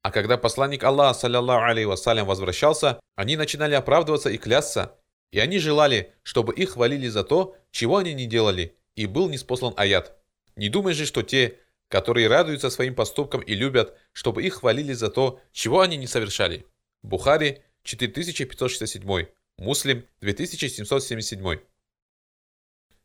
[0.04, 4.98] А когда посланник Аллаха, саллиллаху алейхи вассалям, возвращался, они начинали оправдываться и клясться,
[5.34, 9.74] и они желали, чтобы их хвалили за то, чего они не делали, и был неспослан
[9.76, 10.18] аят.
[10.56, 15.10] Не думай же, что те, которые радуются своим поступкам и любят, чтобы их хвалили за
[15.10, 16.66] то, чего они не совершали.
[17.02, 21.60] Бухари 4567, Муслим 2777.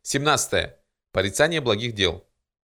[0.03, 0.71] 17.
[1.11, 2.25] Порицание благих дел.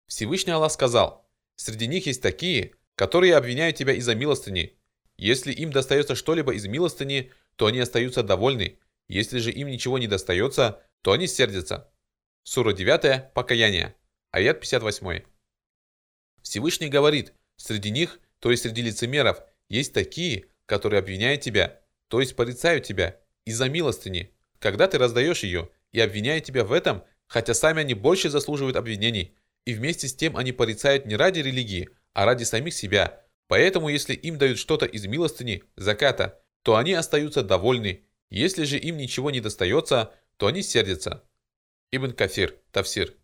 [0.09, 1.22] Всевышний Аллах сказал,
[1.63, 4.77] «Среди них есть такие, которые обвиняют тебя из-за милостыни.
[5.17, 8.81] Если им достается что-либо из милостыни, то они остаются довольны.
[9.07, 11.89] Если же им ничего не достается, то они сердятся».
[12.43, 13.33] Сура 9.
[13.33, 13.95] Покаяние.
[14.33, 15.23] Аят 58.
[16.43, 22.35] Всевышний говорит, среди них, то есть среди лицемеров, есть такие, которые обвиняют тебя, то есть
[22.35, 27.83] порицают тебя, из-за милостыни, когда ты раздаешь ее, и обвиняют тебя в этом, хотя сами
[27.83, 32.45] они больше заслуживают обвинений, и вместе с тем они порицают не ради религии, а ради
[32.45, 33.25] самих себя.
[33.49, 38.05] Поэтому если им дают что-то из милостыни, заката, то они остаются довольны.
[38.31, 41.25] Если же им ничего не достается, то они сердятся.
[41.91, 43.15] Ибн Кафир, Тавсир.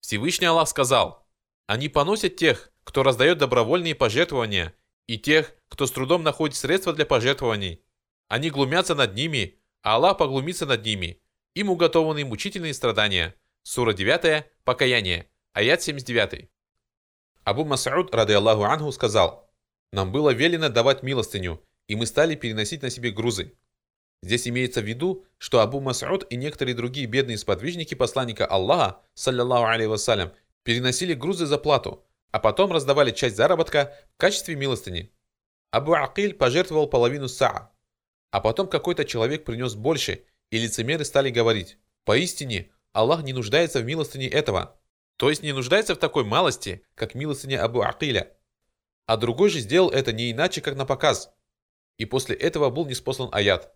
[0.00, 1.26] Всевышний Аллах сказал,
[1.66, 4.74] «Они поносят тех, кто раздает добровольные пожертвования,
[5.06, 7.84] и тех, кто с трудом находит средства для пожертвований.
[8.28, 11.20] Они глумятся над ними, а Аллах поглумится над ними.
[11.54, 13.34] Им уготованы мучительные страдания.
[13.62, 16.48] Сура 9, Покаяние, аят 79.
[17.44, 19.50] Абу Мас'уд, рады Аллаху Ангу, сказал,
[19.92, 23.54] «Нам было велено давать милостыню, и мы стали переносить на себе грузы».
[24.22, 29.66] Здесь имеется в виду, что Абу Мас'уд и некоторые другие бедные сподвижники посланника Аллаха, саллиллаху
[29.66, 30.32] алейhi вассалям,
[30.62, 35.10] переносили грузы за плату, а потом раздавали часть заработка в качестве милостыни.
[35.72, 37.72] Абу Акиль пожертвовал половину саа,
[38.30, 43.84] а потом какой-то человек принес больше, и лицемеры стали говорить, «Поистине, Аллах не нуждается в
[43.84, 44.79] милостыне этого».
[45.20, 48.34] То есть не нуждается в такой малости, как милостыня Абу Акиля.
[49.04, 51.30] А другой же сделал это не иначе, как на показ.
[51.98, 53.70] И после этого был неспослан аят.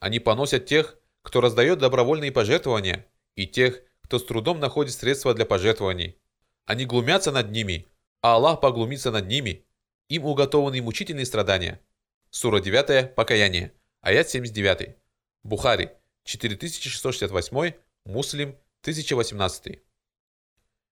[0.00, 3.04] Они поносят тех, кто раздает добровольные пожертвования,
[3.34, 6.16] и тех, кто с трудом находит средства для пожертвований.
[6.64, 7.86] Они глумятся над ними,
[8.22, 9.66] а Аллах поглумится над ними.
[10.08, 11.82] Им уготованы мучительные страдания.
[12.30, 14.96] Сура 9, Покаяние, аят 79.
[15.42, 15.90] Бухари
[16.24, 17.74] 4668,
[18.06, 19.82] Муслим 1018.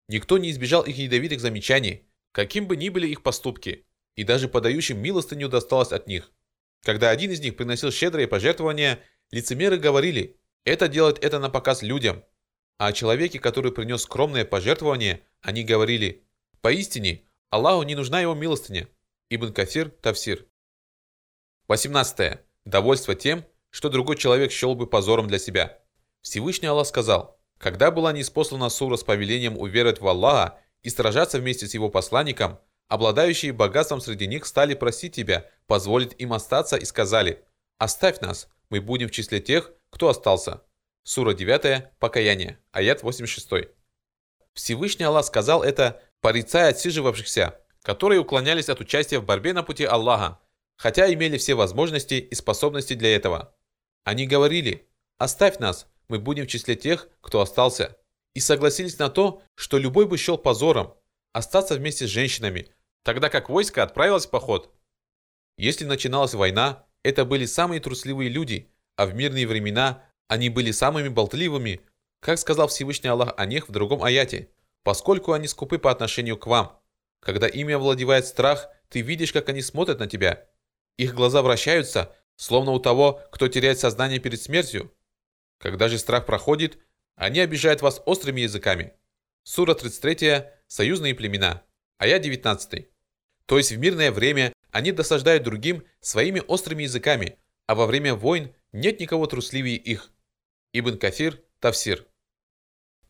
[0.07, 4.99] Никто не избежал их ядовитых замечаний, каким бы ни были их поступки, и даже подающим
[4.99, 6.31] милостыню досталось от них.
[6.83, 12.23] Когда один из них приносил щедрые пожертвования, лицемеры говорили, это делает это на показ людям.
[12.77, 16.23] А о человеке, который принес скромное пожертвование, они говорили,
[16.61, 18.87] поистине, Аллаху не нужна его милостыня.
[19.29, 20.45] Ибн Кафир Тавсир.
[21.67, 22.39] 18.
[22.65, 25.81] Довольство тем, что другой человек счел бы позором для себя.
[26.21, 31.67] Всевышний Аллах сказал, когда была неспослана сура с повелением уверовать в Аллаха и сражаться вместе
[31.67, 37.43] с его посланником, обладающие богатством среди них стали просить тебя позволить им остаться и сказали
[37.77, 40.61] «Оставь нас, мы будем в числе тех, кто остался».
[41.03, 43.69] Сура 9, Покаяние, аят 86.
[44.53, 50.39] Всевышний Аллах сказал это, порицая отсиживавшихся, которые уклонялись от участия в борьбе на пути Аллаха,
[50.75, 53.55] хотя имели все возможности и способности для этого.
[54.03, 57.97] Они говорили «Оставь нас, мы будем в числе тех, кто остался».
[58.33, 60.93] И согласились на то, что любой бы счел позором
[61.33, 62.67] остаться вместе с женщинами,
[63.03, 64.73] тогда как войско отправилось в поход.
[65.57, 71.07] Если начиналась война, это были самые трусливые люди, а в мирные времена они были самыми
[71.07, 71.81] болтливыми,
[72.19, 74.49] как сказал Всевышний Аллах о них в другом аяте,
[74.83, 76.79] поскольку они скупы по отношению к вам.
[77.19, 80.45] Когда ими овладевает страх, ты видишь, как они смотрят на тебя.
[80.97, 84.91] Их глаза вращаются, словно у того, кто теряет сознание перед смертью.
[85.57, 86.77] Когда же страх проходит,
[87.15, 88.93] они обижают вас острыми языками.
[89.43, 91.63] Сура 33, Союзные племена,
[91.97, 92.89] аят 19.
[93.45, 98.53] То есть в мирное время они досаждают другим своими острыми языками, а во время войн
[98.73, 100.11] нет никого трусливее их.
[100.73, 102.05] Ибн Кафир, Тавсир.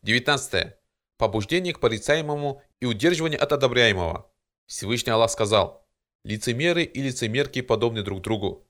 [0.02, 0.74] 19.
[1.16, 4.30] Побуждение к порицаемому и удерживание от одобряемого.
[4.66, 5.84] Всевышний Аллах сказал,
[6.24, 8.64] «Лицемеры и лицемерки подобны друг другу.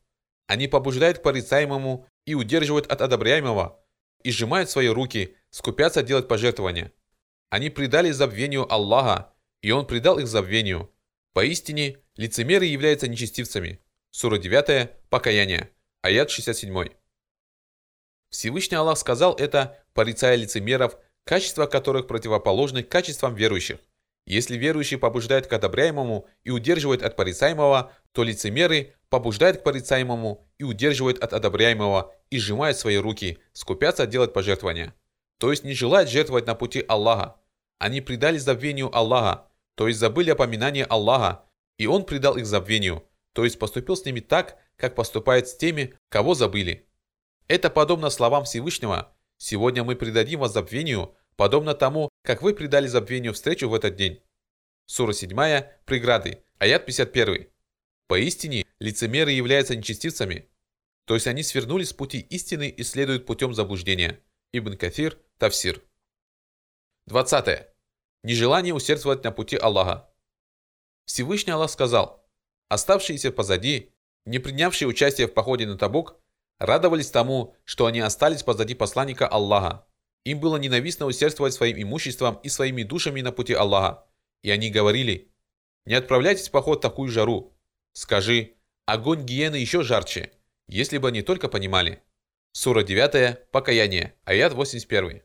[0.46, 3.82] Они побуждают к порицаемому и удерживают от одобряемого,
[4.22, 6.92] и сжимают свои руки, скупятся делать пожертвования.
[7.48, 10.92] Они предали забвению Аллаха, и Он предал их забвению.
[11.32, 13.80] Поистине, лицемеры являются нечестивцами.
[14.10, 15.70] Сура 9, Покаяние,
[16.02, 16.90] аят 67.
[18.28, 23.78] Всевышний Аллах сказал это, порицая лицемеров, качества которых противоположны качествам верующих.
[24.26, 30.64] Если верующий побуждает к одобряемому и удерживает от порицаемого, то лицемеры побуждают к порицаемому и
[30.64, 34.94] удерживают от одобряемого и сжимают свои руки, скупятся делать пожертвования.
[35.38, 37.36] То есть не желают жертвовать на пути Аллаха.
[37.78, 41.44] Они предали забвению Аллаха, то есть забыли опоминание Аллаха,
[41.78, 45.94] и Он предал их забвению, то есть поступил с ними так, как поступает с теми,
[46.08, 46.88] кого забыли.
[47.46, 53.32] Это подобно словам Всевышнего «Сегодня мы предадим вас забвению, подобно тому, как вы предали забвению
[53.32, 54.20] встречу в этот день».
[54.86, 55.36] Сура 7,
[55.84, 57.46] Преграды, аят 51.
[58.08, 60.48] Поистине, лицемеры являются нечестивцами,
[61.08, 64.20] то есть они свернули с пути истины и следуют путем заблуждения.
[64.52, 65.82] Ибн Кафир, Тавсир.
[67.06, 67.66] 20.
[68.24, 70.10] Нежелание усердствовать на пути Аллаха.
[71.06, 72.28] Всевышний Аллах сказал,
[72.68, 73.94] оставшиеся позади,
[74.26, 76.20] не принявшие участие в походе на Табук,
[76.58, 79.86] радовались тому, что они остались позади посланника Аллаха.
[80.24, 84.04] Им было ненавистно усердствовать своим имуществом и своими душами на пути Аллаха.
[84.42, 85.32] И они говорили,
[85.86, 87.56] не отправляйтесь в поход в такую жару.
[87.94, 90.32] Скажи, огонь гиены еще жарче,
[90.68, 92.02] если бы они только понимали.
[92.52, 95.22] Сура 9, Покаяние, аят 81.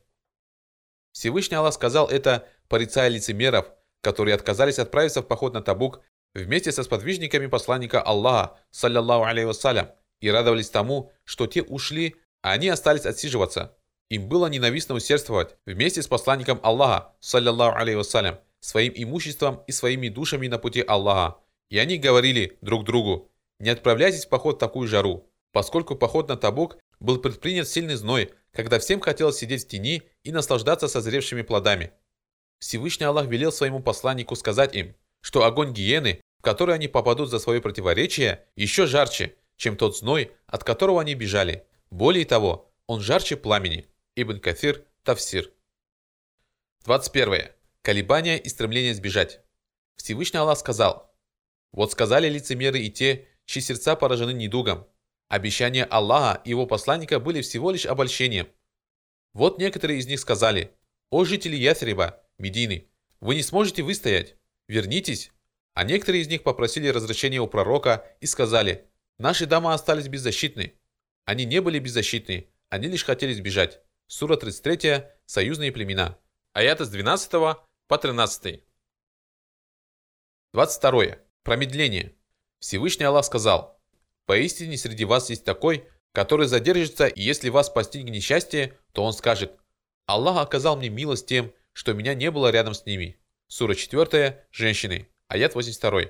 [1.11, 3.67] Всевышний Аллах сказал это, порицая лицемеров,
[4.01, 6.01] которые отказались отправиться в поход на Табук
[6.33, 12.53] вместе со сподвижниками посланника Аллаха, саллиллаху алейхи вассалям, и радовались тому, что те ушли, а
[12.53, 13.77] они остались отсиживаться.
[14.09, 20.09] Им было ненавистно усердствовать вместе с посланником Аллаха, саллиллаху алейхи вассалям, своим имуществом и своими
[20.09, 21.37] душами на пути Аллаха.
[21.69, 26.35] И они говорили друг другу, не отправляйтесь в поход в такую жару, поскольку поход на
[26.35, 31.93] Табук был предпринят сильный зной, когда всем хотелось сидеть в тени и наслаждаться созревшими плодами.
[32.59, 37.39] Всевышний Аллах велел своему посланнику сказать им, что огонь гиены, в который они попадут за
[37.39, 41.65] свое противоречие, еще жарче, чем тот зной, от которого они бежали.
[41.89, 43.87] Более того, он жарче пламени.
[44.15, 45.51] Ибн Кафир, Тавсир.
[46.85, 47.49] 21.
[47.81, 49.41] Колебания и стремление сбежать.
[49.95, 51.13] Всевышний Аллах сказал,
[51.71, 54.87] «Вот сказали лицемеры и те, чьи сердца поражены недугом.
[55.33, 58.47] Обещания Аллаха и его посланника были всего лишь обольщением.
[59.33, 60.75] Вот некоторые из них сказали,
[61.09, 62.87] «О жители Ясриба, Медины,
[63.19, 64.35] вы не сможете выстоять,
[64.67, 65.31] вернитесь».
[65.73, 70.75] А некоторые из них попросили разрешения у пророка и сказали, «Наши дома остались беззащитны».
[71.25, 73.81] Они не были беззащитны, они лишь хотели сбежать.
[74.05, 76.19] Сура 33, Союзные племена.
[76.51, 78.63] Аята с 12 по 13.
[80.53, 81.03] 22.
[81.41, 82.13] Промедление.
[82.59, 83.81] Всевышний Аллах сказал,
[84.25, 89.57] «Поистине среди вас есть такой, который задержится, и если вас постигнет несчастье, то он скажет,
[90.05, 93.19] «Аллах оказал мне милость тем, что меня не было рядом с ними».
[93.47, 96.01] Сура 4, женщины, аят 82.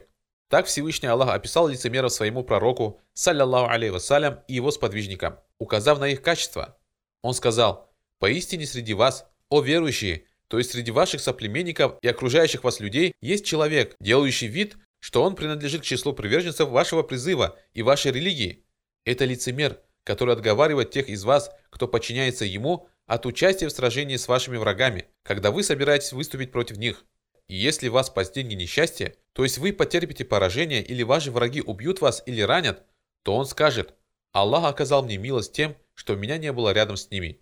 [0.49, 6.09] Так Всевышний Аллах описал лицемеров своему пророку, саллиллаху алейхи вассалям, и его сподвижникам, указав на
[6.09, 6.77] их качество.
[7.21, 7.89] Он сказал,
[8.19, 13.45] «Поистине среди вас, о верующие, то есть среди ваших соплеменников и окружающих вас людей, есть
[13.45, 18.63] человек, делающий вид, что он принадлежит к числу приверженцев вашего призыва и вашей религии.
[19.03, 24.29] Это лицемер, который отговаривает тех из вас, кто подчиняется ему, от участия в сражении с
[24.29, 27.03] вашими врагами, когда вы собираетесь выступить против них.
[27.49, 32.23] И если вас постигнет несчастье, то есть вы потерпите поражение или ваши враги убьют вас
[32.25, 32.85] или ранят,
[33.23, 33.95] то он скажет,
[34.31, 37.41] Аллах оказал мне милость тем, что меня не было рядом с ними.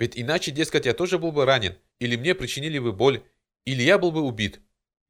[0.00, 3.22] Ведь иначе, дескать, я тоже был бы ранен, или мне причинили бы боль,
[3.64, 4.60] или я был бы убит.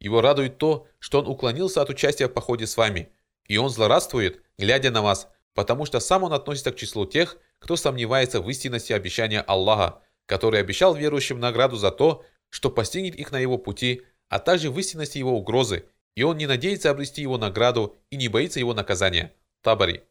[0.01, 3.11] Его радует то, что он уклонился от участия в походе с вами,
[3.47, 7.77] и он злорадствует, глядя на вас, потому что сам он относится к числу тех, кто
[7.77, 13.39] сомневается в истинности обещания Аллаха, который обещал верующим награду за то, что постигнет их на
[13.39, 17.97] его пути, а также в истинности его угрозы, и он не надеется обрести его награду
[18.11, 19.33] и не боится его наказания.
[19.63, 20.03] Табари.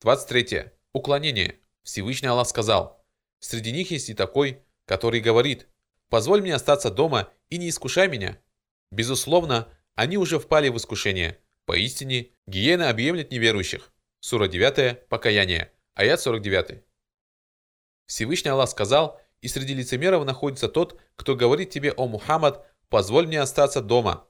[0.00, 0.66] 23.
[0.92, 1.56] Уклонение.
[1.82, 3.04] Всевышний Аллах сказал,
[3.40, 5.68] «Среди них есть и такой, который говорит,
[6.08, 8.38] «Позволь мне остаться дома и не искушай меня».
[8.90, 11.38] Безусловно, они уже впали в искушение.
[11.66, 13.92] Поистине, гиена объемлет неверующих.
[14.20, 16.82] Сура 9, Покаяние, аят 49.
[18.06, 23.40] Всевышний Аллах сказал, и среди лицемеров находится тот, кто говорит тебе, о Мухаммад, позволь мне
[23.40, 24.26] остаться дома,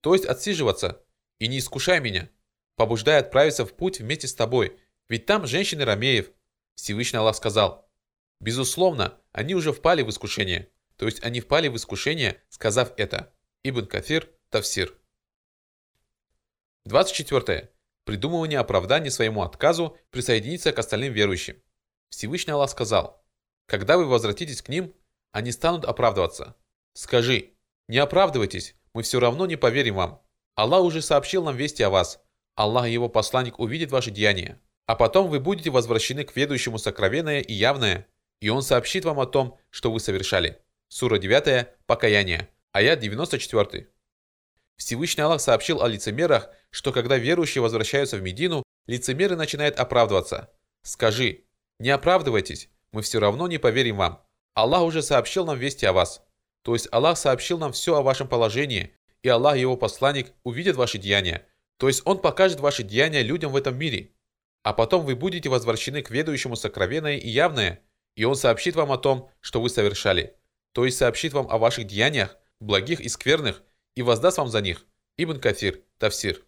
[0.00, 1.02] то есть отсиживаться,
[1.38, 2.28] и не искушай меня,
[2.76, 4.76] побуждая отправиться в путь вместе с тобой,
[5.08, 6.30] ведь там женщины Рамеев.
[6.74, 7.88] Всевышний Аллах сказал,
[8.40, 13.32] безусловно, они уже впали в искушение, то есть они впали в искушение, сказав это.
[13.62, 14.96] Ибн Кафир, Тавсир.
[16.86, 17.68] 24
[18.04, 21.62] придумывание оправдания своему отказу присоединиться к остальным верующим.
[22.08, 23.22] Всевышний Аллах сказал,
[23.66, 24.94] «Когда вы возвратитесь к ним,
[25.32, 26.56] они станут оправдываться.
[26.94, 27.50] Скажи,
[27.86, 30.22] не оправдывайтесь, мы все равно не поверим вам.
[30.54, 32.18] Аллах уже сообщил нам вести о вас.
[32.54, 34.58] Аллах и его посланник увидят ваши деяния.
[34.86, 38.06] А потом вы будете возвращены к ведущему сокровенное и явное,
[38.40, 40.62] и он сообщит вам о том, что вы совершали».
[40.88, 43.88] Сура 9, Покаяние, аят 94.
[44.76, 50.50] Всевышний Аллах сообщил о лицемерах, что когда верующие возвращаются в Медину, лицемеры начинают оправдываться.
[50.82, 51.44] Скажи,
[51.78, 54.24] не оправдывайтесь, мы все равно не поверим вам.
[54.54, 56.22] Аллах уже сообщил нам вести о вас.
[56.62, 60.76] То есть Аллах сообщил нам все о вашем положении, и Аллах и его посланник увидят
[60.76, 61.46] ваши деяния.
[61.76, 64.12] То есть Он покажет ваши деяния людям в этом мире.
[64.62, 67.82] А потом вы будете возвращены к ведущему сокровенное и явное,
[68.16, 70.36] и Он сообщит вам о том, что вы совершали.
[70.72, 73.62] То есть сообщит вам о ваших деяниях, благих и скверных,
[73.96, 74.86] и воздаст вам за них.
[75.16, 76.44] Ибн Кафир, Тавсир.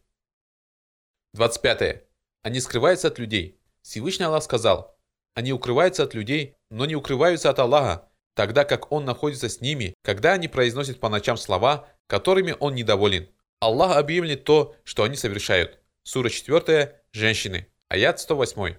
[1.34, 2.04] 25.
[2.42, 3.58] Они скрываются от людей.
[3.82, 4.96] Всевышний Аллах сказал,
[5.34, 9.94] они укрываются от людей, но не укрываются от Аллаха, тогда как Он находится с ними,
[10.02, 13.28] когда они произносят по ночам слова, которыми Он недоволен.
[13.60, 15.78] Аллах объявит то, что они совершают.
[16.02, 18.76] Сура 4, женщины, аят 108.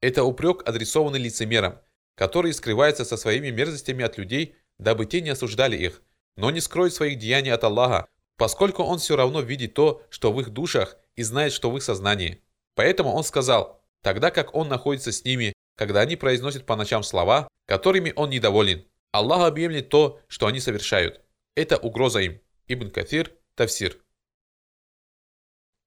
[0.00, 1.80] Это упрек, адресованный лицемерам,
[2.14, 6.02] которые скрываются со своими мерзостями от людей, дабы те не осуждали их,
[6.38, 10.40] но не скроют своих деяний от Аллаха, поскольку Он все равно видит то, что в
[10.40, 12.44] их душах, и знает, что в их сознании.
[12.76, 17.48] Поэтому Он сказал, тогда как Он находится с ними, когда они произносят по ночам слова,
[17.66, 18.86] которыми Он недоволен.
[19.10, 21.20] Аллах объемлет то, что они совершают.
[21.56, 22.40] Это угроза им.
[22.68, 23.98] Ибн Кафир, Тавсир.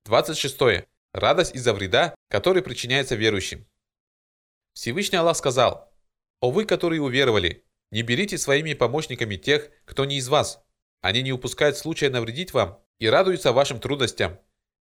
[0.03, 0.85] 26.
[1.13, 3.65] Радость из-за вреда, который причиняется верующим.
[4.73, 5.93] Всевышний Аллах сказал,
[6.41, 10.63] «О вы, которые уверовали, не берите своими помощниками тех, кто не из вас.
[11.01, 14.39] Они не упускают случая навредить вам и радуются вашим трудностям.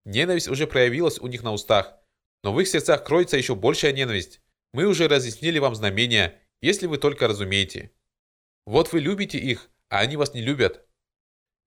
[0.05, 1.95] Ненависть уже проявилась у них на устах,
[2.43, 4.41] но в их сердцах кроется еще большая ненависть.
[4.73, 7.93] Мы уже разъяснили вам знамения, если вы только разумеете.
[8.67, 10.87] Вот вы любите их, а они вас не любят.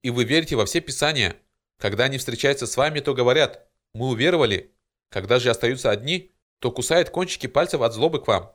[0.03, 1.35] И вы верите во все писания.
[1.79, 4.73] Когда они встречаются с вами, то говорят «Мы уверовали».
[5.09, 8.53] Когда же остаются одни, то кусают кончики пальцев от злобы к вам.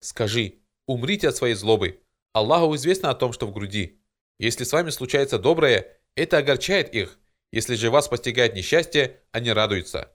[0.00, 2.02] Скажи, умрите от своей злобы,
[2.32, 4.00] Аллаху известно о том, что в груди.
[4.38, 7.18] Если с вами случается доброе, это огорчает их.
[7.52, 10.10] Если же вас постигает несчастье, они радуются.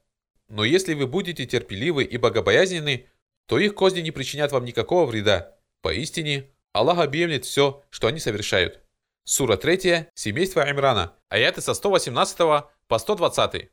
[0.48, 3.08] Но если вы будете терпеливы и богобоязненны,
[3.46, 5.56] то их козни не причинят вам никакого вреда.
[5.82, 8.82] Поистине, Аллах объявит все, что они совершают.
[9.24, 13.70] Сура 3, семейство Имрана, аяты со 118 по 120.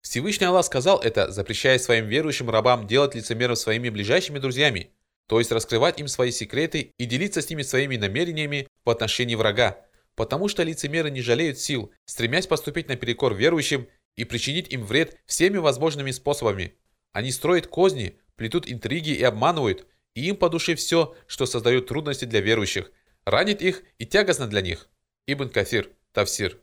[0.00, 4.90] Всевышний Аллах сказал это, запрещая своим верующим рабам делать лицемеров своими ближайшими друзьями–
[5.26, 9.84] то есть раскрывать им свои секреты и делиться с ними своими намерениями в отношении врага,
[10.14, 15.58] потому что лицемеры не жалеют сил, стремясь поступить наперекор верующим и причинить им вред всеми
[15.58, 16.74] возможными способами.
[17.12, 22.24] Они строят козни, плетут интриги и обманывают, и им по душе все, что создает трудности
[22.24, 22.90] для верующих,
[23.24, 24.88] ранит их и тягостно для них.
[25.26, 26.58] Ибн Кафир, Тавсир.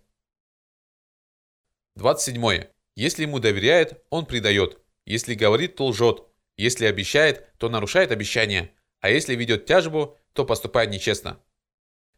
[1.95, 2.65] 27.
[2.95, 4.79] Если ему доверяет, он предает.
[5.05, 6.23] Если говорит, то лжет.
[6.57, 8.71] Если обещает, то нарушает обещание.
[8.99, 11.39] А если ведет тяжбу, то поступает нечестно.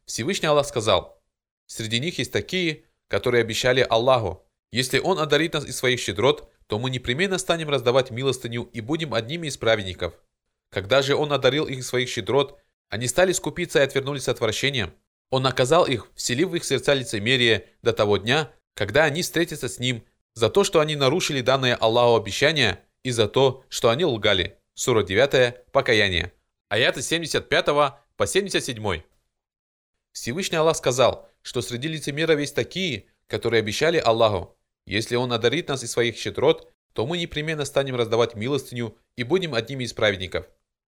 [0.05, 1.21] Всевышний Аллах сказал,
[1.65, 6.79] «Среди них есть такие, которые обещали Аллаху, если Он одарит нас из своих щедрот, то
[6.79, 10.13] мы непременно станем раздавать милостыню и будем одними из праведников.
[10.69, 12.59] Когда же Он одарил их из своих щедрот,
[12.89, 14.93] они стали скупиться и отвернулись от отвращением.
[15.29, 19.79] Он наказал их, вселив в их сердца лицемерие до того дня, когда они встретятся с
[19.79, 24.57] Ним, за то, что они нарушили данное Аллаху обещание и за то, что они лгали.
[24.73, 25.71] Сура 9.
[25.71, 26.33] Покаяние.
[26.69, 27.65] Аяты 75
[28.17, 29.03] по 77.
[30.11, 35.83] Всевышний Аллах сказал, что среди лицемеров есть такие, которые обещали Аллаху, если Он одарит нас
[35.83, 40.47] из своих щедрот, то мы непременно станем раздавать милостыню и будем одними из праведников.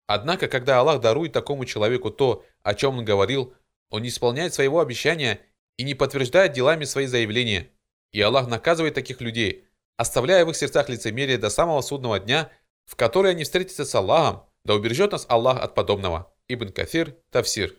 [0.05, 3.53] Однако, когда Аллах дарует такому человеку то, о чем он говорил,
[3.89, 5.41] он не исполняет своего обещания
[5.76, 7.70] и не подтверждает делами свои заявления.
[8.14, 9.66] И Аллах наказывает таких людей,
[9.98, 12.50] оставляя в их сердцах лицемерие до самого судного дня,
[12.86, 16.34] в который они встретятся с Аллахом, да убережет нас Аллах от подобного.
[16.48, 17.76] Ибн Кафир, Тавсир.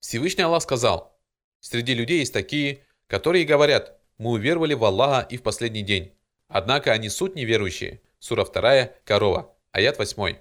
[0.00, 1.18] Всевышний Аллах сказал,
[1.60, 6.14] «Среди людей есть такие, которые говорят, мы уверовали в Аллаха и в последний день.
[6.48, 8.02] Однако они суть неверующие.
[8.18, 10.36] Сура 2, Корова, аят 8.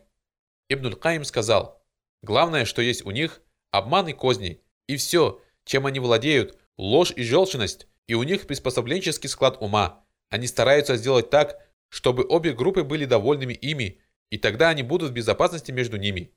[0.70, 1.82] Ибн Каим сказал,
[2.22, 7.24] главное, что есть у них, обман и козни, и все, чем они владеют, ложь и
[7.24, 10.01] желчность, и у них приспособленческий склад ума.
[10.32, 11.60] Они стараются сделать так,
[11.90, 16.34] чтобы обе группы были довольными ими, и тогда они будут в безопасности между ними.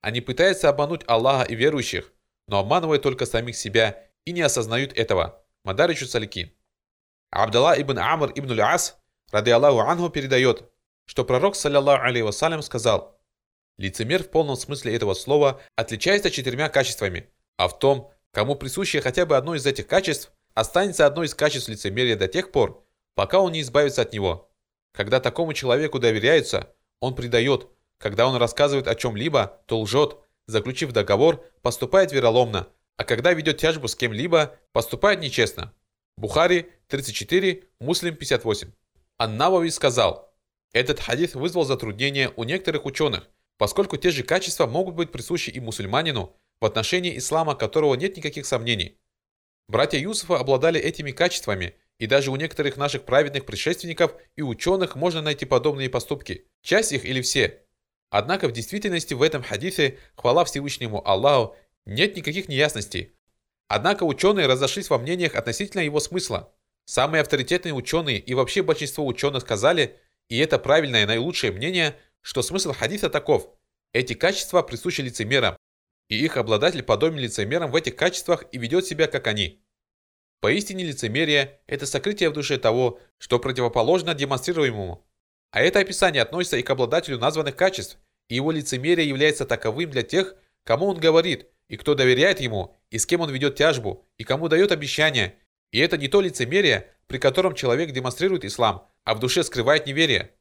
[0.00, 2.12] Они пытаются обмануть Аллаха и верующих,
[2.46, 5.44] но обманывают только самих себя и не осознают этого.
[5.64, 6.56] Мадаричу Салики.
[7.30, 8.96] Абдалла ибн Амр ибн Аль-Ас,
[9.32, 10.70] ради Аллаху Анху, передает,
[11.04, 13.20] что пророк, саллиллаху алейhi вассалям, сказал,
[13.76, 19.26] «Лицемер в полном смысле этого слова отличается четырьмя качествами, а в том, кому присуще хотя
[19.26, 22.84] бы одно из этих качеств, останется одно из качеств лицемерия до тех пор,
[23.20, 24.50] пока он не избавится от него.
[24.92, 27.68] Когда такому человеку доверяются, он предает,
[27.98, 30.16] когда он рассказывает о чем-либо, то лжет,
[30.46, 35.74] заключив договор, поступает вероломно, а когда ведет тяжбу с кем-либо, поступает нечестно.
[36.16, 38.72] Бухари 34, Муслим 58.
[39.18, 40.34] Ан-Навави сказал,
[40.72, 45.60] этот хадис вызвал затруднения у некоторых ученых, поскольку те же качества могут быть присущи и
[45.60, 48.98] мусульманину, в отношении ислама которого нет никаких сомнений.
[49.68, 55.20] Братья Юсуфа обладали этими качествами, и даже у некоторых наших праведных предшественников и ученых можно
[55.20, 57.60] найти подобные поступки, часть их или все.
[58.08, 63.14] Однако в действительности в этом хадисе хвала Всевышнему Аллаху нет никаких неясностей.
[63.68, 66.52] Однако ученые разошлись во мнениях относительно его смысла.
[66.86, 69.98] Самые авторитетные ученые и вообще большинство ученых сказали,
[70.30, 73.54] и это правильное и наилучшее мнение, что смысл хадиса таков.
[73.92, 75.58] Эти качества присущи лицемерам,
[76.08, 79.62] и их обладатель подобен лицемерам в этих качествах и ведет себя как они.
[80.40, 85.06] Поистине лицемерие– это сокрытие в душе того, что противоположно демонстрируемому.
[85.50, 90.02] А это описание относится и к обладателю названных качеств, и его лицемерие является таковым для
[90.02, 90.34] тех,
[90.64, 94.48] кому он говорит– и кто доверяет ему, и с кем он ведет тяжбу, и кому
[94.48, 95.36] дает обещания.
[95.70, 100.34] И это не то лицемерие, при котором человек демонстрирует ислам, а в душе скрывает неверие.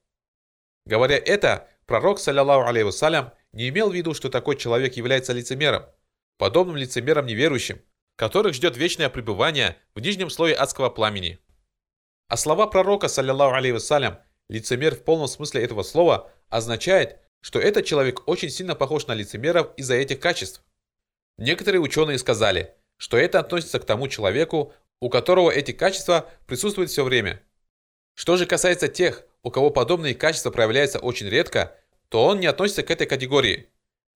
[0.88, 5.86] Говоря это, пророк, саллиллаху алейhi вассалям, не имел в виду, что такой человек является лицемером,
[6.40, 7.80] подобным лицемерам неверующим,
[8.20, 11.40] которых ждет вечное пребывание в нижнем слое адского пламени.
[12.28, 17.86] А слова пророка, саллиллаху алейhi вассалям, лицемер в полном смысле этого слова, означает, что этот
[17.86, 20.62] человек очень сильно похож на лицемеров из-за этих качеств.
[21.38, 27.06] Некоторые ученые сказали, что это относится к тому человеку, у которого эти качества присутствуют все
[27.06, 27.42] время.
[28.16, 31.74] Что же касается тех, у кого подобные качества проявляются очень редко,
[32.10, 33.70] то он не относится к этой категории.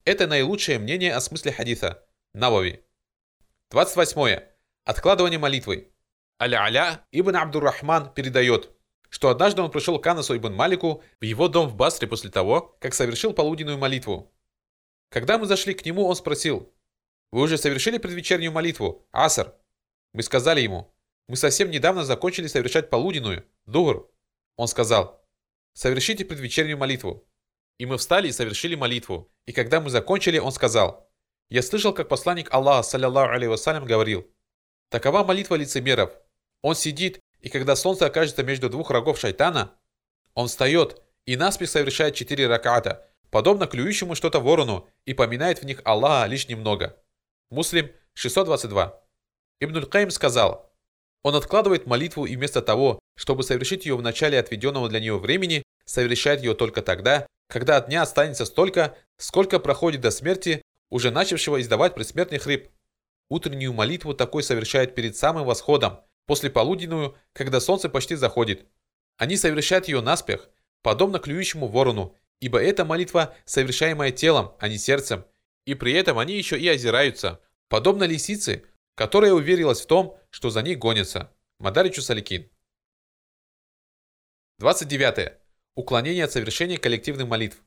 [0.03, 2.03] Это наилучшее мнение о смысле хадиса.
[2.33, 2.83] Навави.
[3.73, 4.39] 28.
[4.85, 5.91] Откладывание молитвы.
[6.39, 8.69] Аля-Аля ибн Абдуррахман передает,
[9.09, 12.77] что однажды он пришел к Анасу ибн Малику в его дом в Басре после того,
[12.79, 14.31] как совершил полуденную молитву.
[15.09, 16.71] Когда мы зашли к нему, он спросил,
[17.31, 19.55] вы уже совершили предвечернюю молитву, Асар?
[20.13, 20.93] Мы сказали ему,
[21.27, 24.07] мы совсем недавно закончили совершать полуденную, Дугр.
[24.55, 25.25] Он сказал,
[25.73, 27.27] совершите предвечернюю молитву.
[27.79, 29.31] И мы встали и совершили молитву.
[29.47, 31.02] И когда мы закончили, он сказал,
[31.49, 34.27] я слышал, как посланник Аллаха, саллиллаху алейhi вассалям, говорил,
[34.89, 36.11] такова молитва лицемеров.
[36.61, 39.73] Он сидит, и когда солнце окажется между двух рогов шайтана,
[40.33, 45.81] он встает и наспех совершает четыре раката, подобно клюющему что-то ворону, и поминает в них
[45.85, 46.97] Аллаха лишь немного.
[47.49, 49.01] Муслим 622.
[49.59, 50.71] Ибн Каим сказал,
[51.23, 55.63] он откладывает молитву и вместо того, чтобы совершить ее в начале отведенного для нее времени,
[55.85, 60.61] совершает ее только тогда, когда от дня останется столько, сколько проходит до смерти
[60.93, 62.69] уже начавшего издавать предсмертный хрип.
[63.27, 68.67] Утреннюю молитву такой совершает перед самым восходом, после полуденную, когда солнце почти заходит.
[69.17, 70.51] Они совершают ее наспех,
[70.83, 75.25] подобно клюющему ворону, ибо это молитва, совершаемая телом, а не сердцем,
[75.65, 78.63] и при этом они еще и озираются, подобно лисице,
[78.93, 81.31] которая уверилась в том, что за ней гонятся.
[81.57, 82.47] Мадаричу Саликин.
[84.59, 85.39] 29.
[85.73, 87.63] Уклонение от совершения коллективных молитв.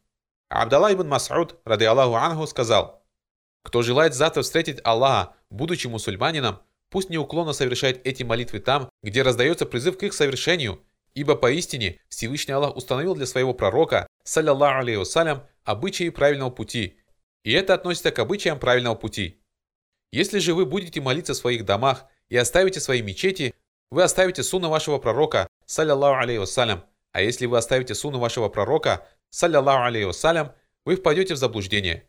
[0.48, 3.02] Абдалла ибн Мас'уд, ради Аллаху Ангу, сказал,
[3.66, 9.66] «Кто желает завтра встретить Аллаха, будучи мусульманином, пусть неуклонно совершает эти молитвы там, где раздается
[9.66, 15.44] призыв к их совершению, ибо поистине Всевышний Аллах установил для своего пророка, саллиллаху алейхи вассалям,
[15.64, 17.00] обычаи правильного пути,
[17.42, 19.42] и это относится к обычаям правильного пути.
[20.12, 23.52] Если же вы будете молиться в своих домах и оставите свои мечети,
[23.90, 29.08] вы оставите сунну вашего пророка, саллиллаху алейхи вассалям, а если вы оставите суну вашего пророка,
[29.30, 30.52] саллиллаху алейхи вассалям,
[30.84, 32.06] вы впадете в заблуждение.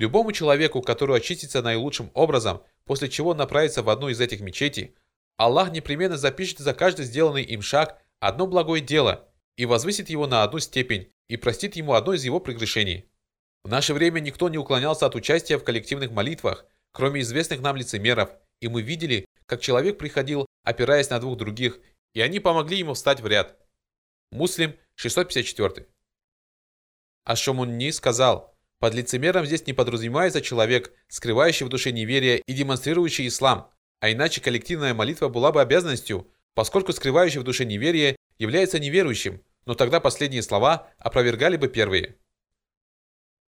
[0.00, 4.94] Любому человеку, который очистится наилучшим образом, после чего направится в одну из этих мечетей,
[5.36, 9.28] Аллах непременно запишет за каждый сделанный им шаг одно благое дело
[9.58, 13.10] и возвысит его на одну степень и простит ему одно из его прегрешений.
[13.62, 18.30] В наше время никто не уклонялся от участия в коллективных молитвах, кроме известных нам лицемеров,
[18.60, 21.78] и мы видели, как человек приходил, опираясь на двух других,
[22.14, 23.54] и они помогли ему встать в ряд.
[24.32, 25.86] Муслим 654.
[27.24, 28.49] Ашомунни сказал,
[28.80, 33.70] под лицемером здесь не подразумевается человек, скрывающий в душе неверие и демонстрирующий ислам,
[34.00, 39.74] а иначе коллективная молитва была бы обязанностью, поскольку скрывающий в душе неверие является неверующим, но
[39.74, 42.16] тогда последние слова опровергали бы первые.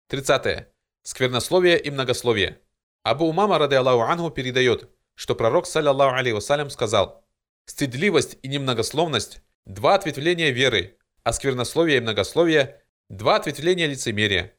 [0.08, 0.66] 30.
[1.04, 2.60] Сквернословие и многословие.
[3.02, 7.24] Абу Умама, рады Аллаху Ангу, передает, что пророк, саллиллаху алейхи вассалям, сказал,
[7.64, 14.56] «Стыдливость и немногословность Два ответвления веры, а сквернословие и многословие– два ответвления лицемерия.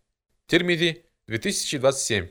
[0.54, 2.30] Термиди, 2027.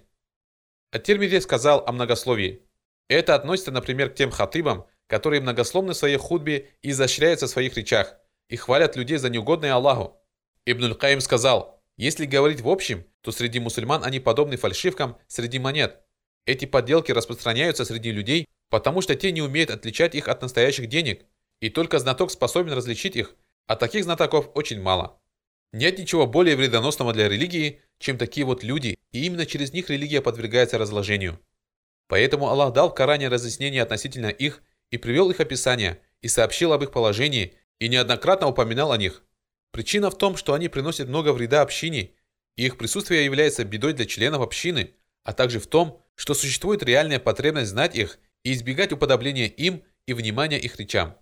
[0.93, 2.63] А Термиди сказал о многословии.
[3.09, 7.77] Это относится, например, к тем хатыбам, которые многословны в своей худбе и изощряются в своих
[7.77, 8.15] речах,
[8.49, 10.23] и хвалят людей за неугодное Аллаху.
[10.67, 16.01] Ибн Каим сказал, если говорить в общем, то среди мусульман они подобны фальшивкам среди монет.
[16.47, 21.25] Эти подделки распространяются среди людей, потому что те не умеют отличать их от настоящих денег–
[21.61, 23.35] и только знаток способен различить их,
[23.67, 25.21] а таких знатоков очень мало.
[25.73, 30.21] Нет ничего более вредоносного для религии, чем такие вот люди, и именно через них религия
[30.21, 31.41] подвергается разложению.
[32.09, 36.83] Поэтому Аллах дал в Коране разъяснение относительно их и привел их описание, и сообщил об
[36.83, 39.23] их положении, и неоднократно упоминал о них.
[39.71, 42.13] Причина в том, что они приносят много вреда общине,
[42.57, 44.95] и их присутствие является бедой для членов общины,
[45.25, 50.13] а также в том, что существует реальная потребность знать их и избегать уподобления им и
[50.13, 51.17] внимания их речам.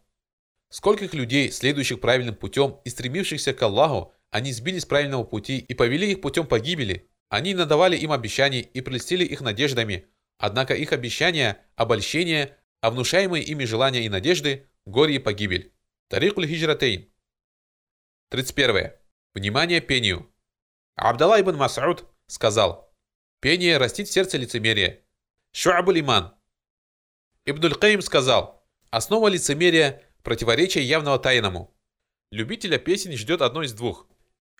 [0.70, 5.74] Скольких людей, следующих правильным путем и стремившихся к Аллаху, они сбили с правильного пути и
[5.74, 7.11] повели их путем погибели.
[7.28, 10.07] Они надавали им обещаний и прельстили их надеждами,
[10.39, 15.72] однако их обещания– обольщение, а внушаемые ими желания и надежды– горе и погибель.
[16.09, 17.09] Тарикуль Хиджратейн.
[18.31, 18.93] 31.
[19.35, 20.33] Внимание пению.
[20.97, 22.93] Абдалла ибн Мас'уд сказал,
[23.41, 25.05] «Пение растит в сердце лицемерия».
[25.53, 26.35] Шу'абуль Иман.
[27.47, 31.74] Ибн Каим сказал, «Основа лицемерия– Противоречие явного тайному.
[32.31, 34.07] Любителя песен ждет одно из двух.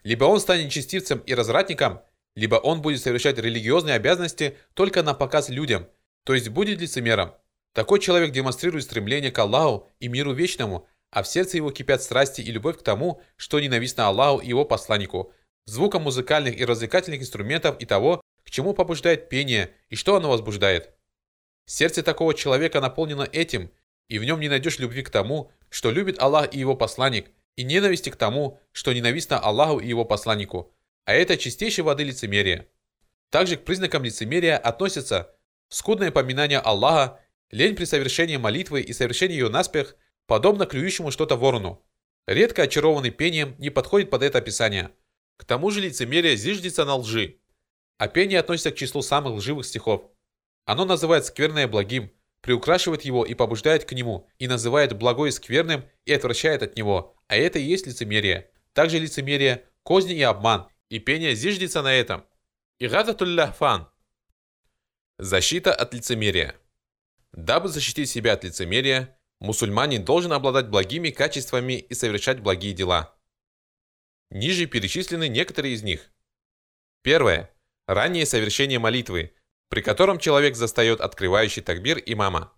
[0.03, 2.01] Либо он станет честивцем и развратником,
[2.35, 5.87] либо он будет совершать религиозные обязанности только на показ людям,
[6.23, 7.33] то есть будет лицемером.
[7.73, 12.41] Такой человек демонстрирует стремление к Аллаху и миру вечному, а в сердце его кипят страсти
[12.41, 15.33] и любовь к тому, что ненавистно Аллаху и его посланнику,
[15.65, 20.91] звуком музыкальных и развлекательных инструментов и того, к чему побуждает пение и что оно возбуждает.
[21.65, 23.71] Сердце такого человека наполнено этим–
[24.11, 27.31] и в нем не найдешь любви к тому, что любит Аллах и его посланник,
[27.61, 30.73] и ненависти к тому, что ненавистно Аллаху и его посланнику.
[31.05, 32.67] А это чистейшей воды лицемерие.
[33.29, 35.35] Также к признакам лицемерия относятся
[35.69, 37.19] скудное поминание Аллаха,
[37.51, 39.95] лень при совершении молитвы и совершении ее наспех,
[40.25, 41.85] подобно клюющему что-то ворону.
[42.25, 44.89] Редко очарованный пением не подходит под это описание.
[45.37, 47.37] К тому же лицемерие зиждется на лжи.
[47.99, 50.09] А пение относится к числу самых лживых стихов.
[50.65, 52.11] Оно называет скверное благим–
[52.41, 57.37] приукрашивает его и побуждает к нему, и называет благое скверным и отвращает от него, а
[57.37, 58.49] это и есть лицемерие.
[58.73, 62.25] Также лицемерие, козни и обман, и пение зиждется на этом.
[62.79, 63.89] Игататулляхфан.
[65.17, 66.55] Защита от лицемерия.
[67.31, 73.15] Дабы защитить себя от лицемерия, мусульманин должен обладать благими качествами и совершать благие дела.
[74.29, 76.11] Ниже перечислены некоторые из них.
[77.03, 77.53] Первое.
[77.87, 79.33] Раннее совершение молитвы,
[79.71, 82.53] при котором человек застает открывающий такбир имама.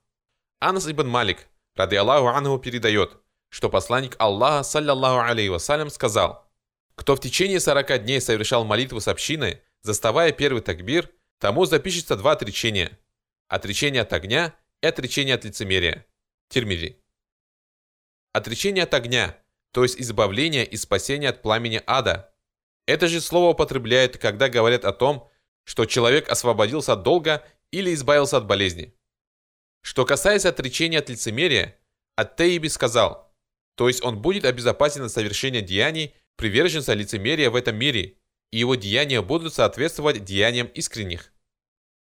[0.59, 3.17] Анас ибн Малик, ради Аллаху Анху, передает,
[3.49, 6.49] что посланник Аллаха, саллиллаху алейхи вассалям, сказал,
[6.95, 12.31] Кто в течение 40 дней совершал молитву с общиной, заставая первый такбир, тому запишется два
[12.31, 12.97] отречения.
[13.47, 16.07] Отречение от огня и отречение от лицемерия.
[16.49, 16.97] Тирмизи.
[18.31, 19.37] Отречение от огня,
[19.71, 22.33] то есть избавление и спасение от пламени ада.
[22.87, 25.29] Это же слово употребляют, когда говорят о том,
[25.63, 28.93] что человек освободился от долга или избавился от болезни.
[29.81, 31.77] Что касается отречения от лицемерия,
[32.15, 33.33] Ат-Тейби сказал,
[33.75, 38.17] то есть он будет обезопасен от совершения деяний приверженца лицемерия в этом мире,
[38.51, 41.31] и его деяния будут соответствовать деяниям искренних.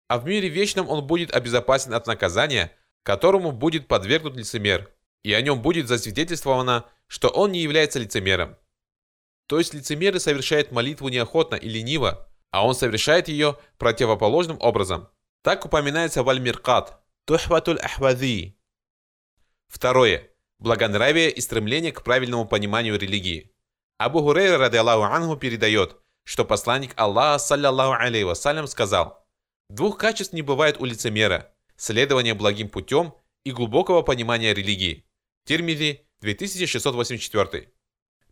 [0.09, 2.73] А в мире вечном он будет обезопасен от наказания,
[3.03, 4.93] которому будет подвергнут лицемер,
[5.23, 8.57] и о нем будет засвидетельствовано, что он не является лицемером.
[9.47, 15.09] То есть лицемеры совершают молитву неохотно и лениво, а он совершает ее противоположным образом.
[15.43, 18.57] Так упоминается в Аль-Миркат, Тухватуль Ахвази.
[19.67, 20.31] Второе.
[20.61, 23.51] Благонравие и стремление к правильному пониманию религии.
[23.99, 29.27] Абу Хурейра, ради Аллаху Ангу, передает, что посланник Аллаха, саллиллаху алейhi вассалям, сказал,
[29.69, 35.05] «Двух качеств не бывает у лицемера– следование благим путем и глубокого понимания религии».
[35.45, 37.74] Тирмизи, 2684.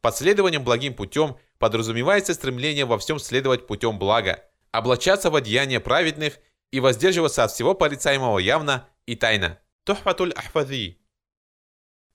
[0.03, 6.41] Под следованием благим путем подразумевается стремление во всем следовать путем блага, облачаться в одеяния праведных
[6.73, 9.61] и воздерживаться от всего порицаемого явно и тайно.
[9.85, 10.99] Тухфатуль Ахфази.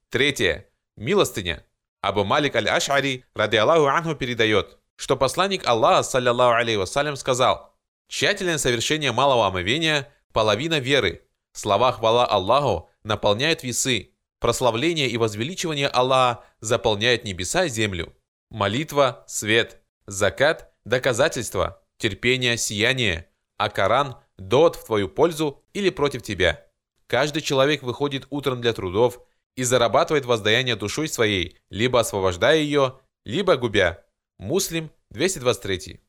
[0.09, 0.69] Третье.
[0.97, 1.65] Милостыня.
[2.01, 7.73] Абу Малик аль-Аш'ари, ради Аллаху Анху, передает, что посланник Аллаха, саллиллаху алейhi вассалям, сказал,
[8.07, 11.23] «Тщательное совершение малого омовения– половина веры.
[11.53, 14.11] Слова хвала Аллаху наполняют весы.
[14.39, 18.13] Прославление и возвеличивание Аллаха заполняют небеса и землю.
[18.49, 19.81] Молитва– свет.
[20.05, 21.81] Закат– доказательство.
[21.97, 23.29] Терпение– сияние.
[23.57, 26.65] А Коран– дот в твою пользу или против тебя.
[27.07, 29.21] Каждый человек выходит утром для трудов–
[29.57, 34.05] и зарабатывает воздаяние душой своей, либо освобождая ее, либо губя.
[34.37, 35.99] Муслим 223.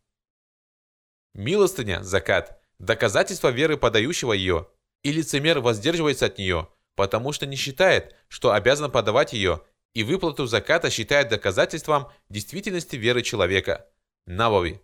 [1.34, 4.68] Милостыня, закат, доказательство веры подающего ее,
[5.02, 6.68] и лицемер воздерживается от нее,
[6.98, 9.62] потому что не считает, что обязан подавать ее,
[9.94, 13.88] и выплату заката считает доказательством действительности веры человека.
[14.26, 14.82] Навави.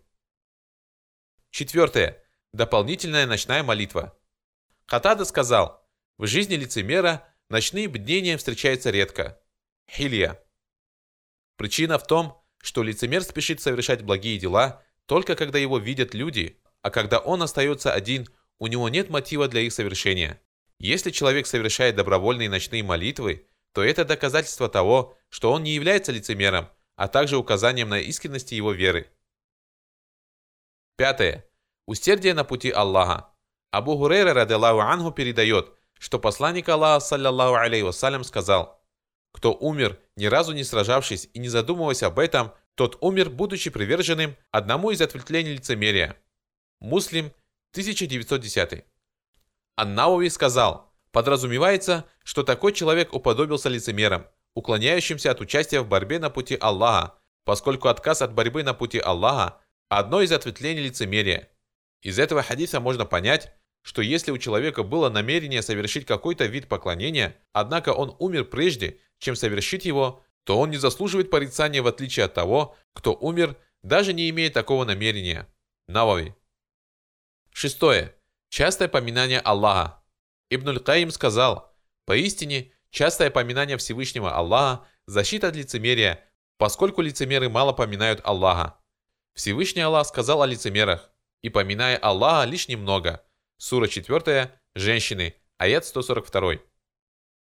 [1.51, 2.23] Четвертое.
[2.53, 4.17] Дополнительная ночная молитва.
[4.87, 5.87] Хатада сказал,
[6.17, 9.39] в жизни лицемера– Ночные бдения встречаются редко.
[9.87, 10.41] Хилья.
[11.57, 16.89] Причина в том, что лицемер спешит совершать благие дела только когда его видят люди, а
[16.89, 20.41] когда он остается один, у него нет мотива для их совершения.
[20.79, 26.69] Если человек совершает добровольные ночные молитвы, то это доказательство того, что он не является лицемером,
[26.95, 29.11] а также указанием на искренность его веры.
[30.97, 31.45] Пятое.
[31.85, 33.33] Усердие на пути Аллаха.
[33.71, 38.81] Абу Хурейра, радаллаху анху, передает, что посланник Аллаха, саллиллаху алейhi вассалям, сказал,
[39.33, 44.37] «Кто умер, ни разу не сражавшись и не задумываясь об этом, тот умер, будучи приверженным
[44.51, 46.17] одному из ответвлений лицемерия».
[46.79, 47.33] Муслим,
[47.71, 48.85] 1910.
[49.75, 56.57] Аннауи сказал, подразумевается, что такой человек уподобился лицемерам, уклоняющимся от участия в борьбе на пути
[56.59, 59.59] Аллаха, поскольку отказ от борьбы на пути Аллаха–
[59.89, 61.49] одно из ответвлений лицемерия.
[62.01, 67.35] Из этого хадиса можно понять, что если у человека было намерение совершить какой-то вид поклонения,
[67.53, 72.33] однако он умер прежде, чем совершить его, то он не заслуживает порицания в отличие от
[72.33, 75.47] того, кто умер, даже не имея такого намерения.
[75.87, 76.33] Навави.
[77.51, 78.14] Шестое.
[78.49, 80.03] Частое поминание Аллаха.
[80.49, 81.73] Ибн Каим сказал,
[82.05, 86.23] «Поистине, частое поминание Всевышнего Аллаха– защита от лицемерия,
[86.57, 88.77] поскольку лицемеры мало поминают Аллаха.
[89.33, 91.09] Всевышний Аллах сказал о лицемерах,
[91.41, 93.23] и поминая Аллаха лишь немного–
[93.57, 96.55] Сура 4, женщины, аят 142.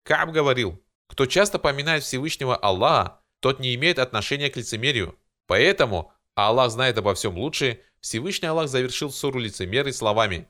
[0.04, 5.18] Кааб говорил, кто часто поминает Всевышнего Аллаха, тот не имеет отношения к лицемерию.
[5.48, 10.48] Поэтому, а Аллах знает обо всем лучше, Всевышний Аллах завершил суру лицемеры словами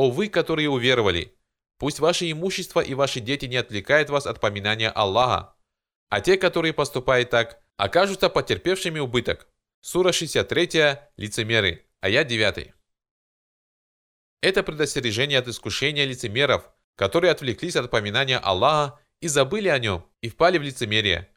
[0.00, 1.36] «О вы, которые уверовали!
[1.76, 5.54] Пусть ваше имущество и ваши дети не отвлекают вас от поминания Аллаха,
[6.08, 9.46] а те, которые поступают так, окажутся потерпевшими убыток».
[9.82, 12.72] Сура 63, лицемеры, аят 9.
[14.40, 20.30] Это предостережение от искушения лицемеров, которые отвлеклись от поминания Аллаха и забыли о нем, и
[20.30, 21.28] впали в лицемерие.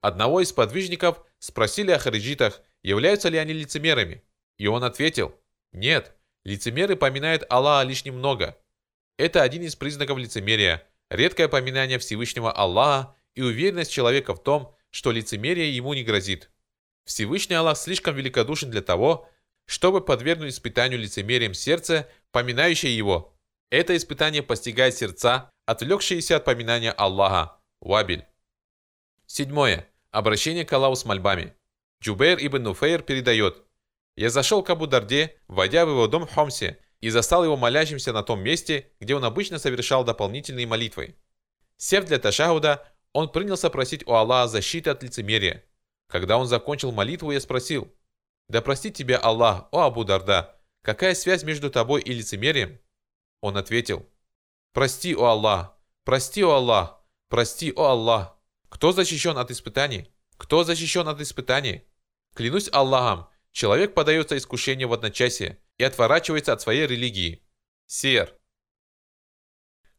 [0.00, 4.24] Одного из подвижников спросили о хариджитах, являются ли они лицемерами.
[4.56, 5.32] И он ответил,
[5.70, 8.58] нет, лицемеры поминают Аллаха лишь немного.
[9.16, 15.12] Это один из признаков лицемерия, редкое поминание Всевышнего Аллаха и уверенность человека в том, что
[15.12, 16.50] лицемерие ему не грозит.
[17.04, 19.28] Всевышний Аллах слишком великодушен для того,
[19.66, 23.36] чтобы подвергнуть испытанию лицемерием сердце, поминающее его.
[23.70, 27.60] Это испытание постигает сердца, отвлекшиеся от поминания Аллаха.
[27.80, 28.26] Вабиль.
[29.26, 29.88] Седьмое.
[30.10, 31.54] Обращение к Аллаху с мольбами.
[32.02, 33.62] Джубейр ибн Нуфейр передает,
[34.20, 38.12] «Я зашел к Абу Дарде, войдя в его дом в Хомсе, и застал его молящимся
[38.12, 41.16] на том месте, где он обычно совершал дополнительные молитвы.
[41.78, 45.64] Сев для ташахуда, он принялся просить у Аллаха защиты от лицемерия.
[46.06, 47.90] Когда он закончил молитву, я спросил,
[48.46, 52.78] «Да простит тебя Аллах, о Абу Дарда, какая связь между тобой и лицемерием?»
[53.40, 54.06] Он ответил,
[54.74, 57.00] «Прости, о Аллах, прости, о Аллах,
[57.30, 58.36] прости, о Аллах.
[58.68, 60.12] Кто защищен от испытаний?
[60.36, 61.84] Кто защищен от испытаний?
[62.34, 67.42] Клянусь Аллахом, человек подается искушению в одночасье и отворачивается от своей религии.
[67.86, 68.36] Сер.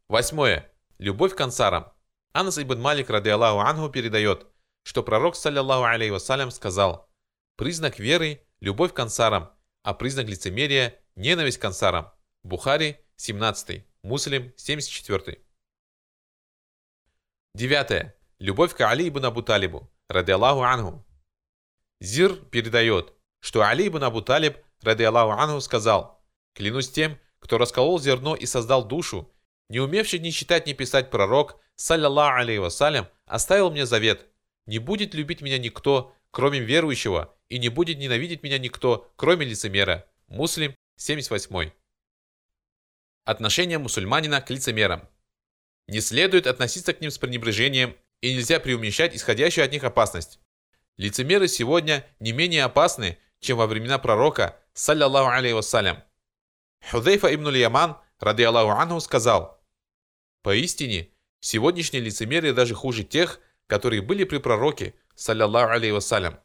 [0.07, 0.71] Восьмое.
[0.97, 1.93] Любовь к ансарам.
[2.33, 4.47] Анас ибн Малик, ради Аллаху Ангу, передает,
[4.83, 7.09] что пророк, саллиллаху алейхи вассалям, сказал,
[7.57, 9.51] «Признак веры– любовь к ансарам,
[9.83, 12.11] а признак лицемерия– ненависть к ансарам».
[12.43, 15.43] Бухари, 17, Муслим, 74.
[17.53, 18.15] Девятое.
[18.39, 21.05] Любовь к Али ибн Абу Талибу, ради Аллаху Ангу.
[21.99, 26.23] Зир передает, что Али ибн Абу Талиб, ради Аллаху Ангу, сказал,
[26.53, 29.29] «Клянусь тем, кто расколол зерно и создал душу,
[29.69, 34.27] не умевший ни читать, ни писать пророк, саллиллаху алейhi вассалям, оставил мне завет.
[34.65, 40.05] Не будет любить меня никто, кроме верующего, и не будет ненавидеть меня никто, кроме лицемера.
[40.27, 41.71] Муслим, 78.
[43.23, 45.07] Отношение мусульманина к лицемерам.
[45.87, 50.39] Не следует относиться к ним с пренебрежением, и нельзя преуменьшать исходящую от них опасность.
[50.97, 56.01] Лицемеры сегодня не менее опасны, чем во времена пророка, саллиллаху алейhi вассалям.
[56.89, 59.59] Худейфа ибн Яман, ради Аллаху анху, сказал–
[60.41, 66.39] Поистине, сегодняшние лицемерие даже хуже тех, которые были при пророке, саллиллаху алейhi вассалям.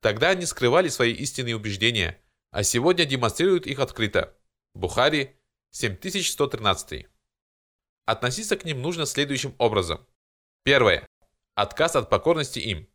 [0.00, 2.20] Тогда они скрывали свои истинные убеждения,
[2.50, 4.34] а сегодня демонстрируют их открыто.
[4.74, 5.36] Бухари,
[5.72, 7.06] 7113.
[8.06, 10.06] Относиться к ним нужно следующим образом.
[10.62, 11.06] Первое.
[11.54, 12.88] Отказ от покорности им.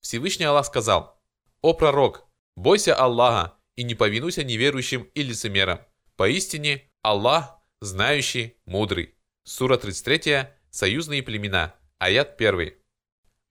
[0.00, 1.20] Всевышний Аллах сказал,
[1.62, 2.25] «О пророк,
[2.56, 5.80] бойся Аллаха и не повинуйся неверующим и лицемерам.
[6.16, 9.14] Поистине, Аллах, знающий, мудрый».
[9.44, 12.74] Сура 33, Союзные племена, аят 1.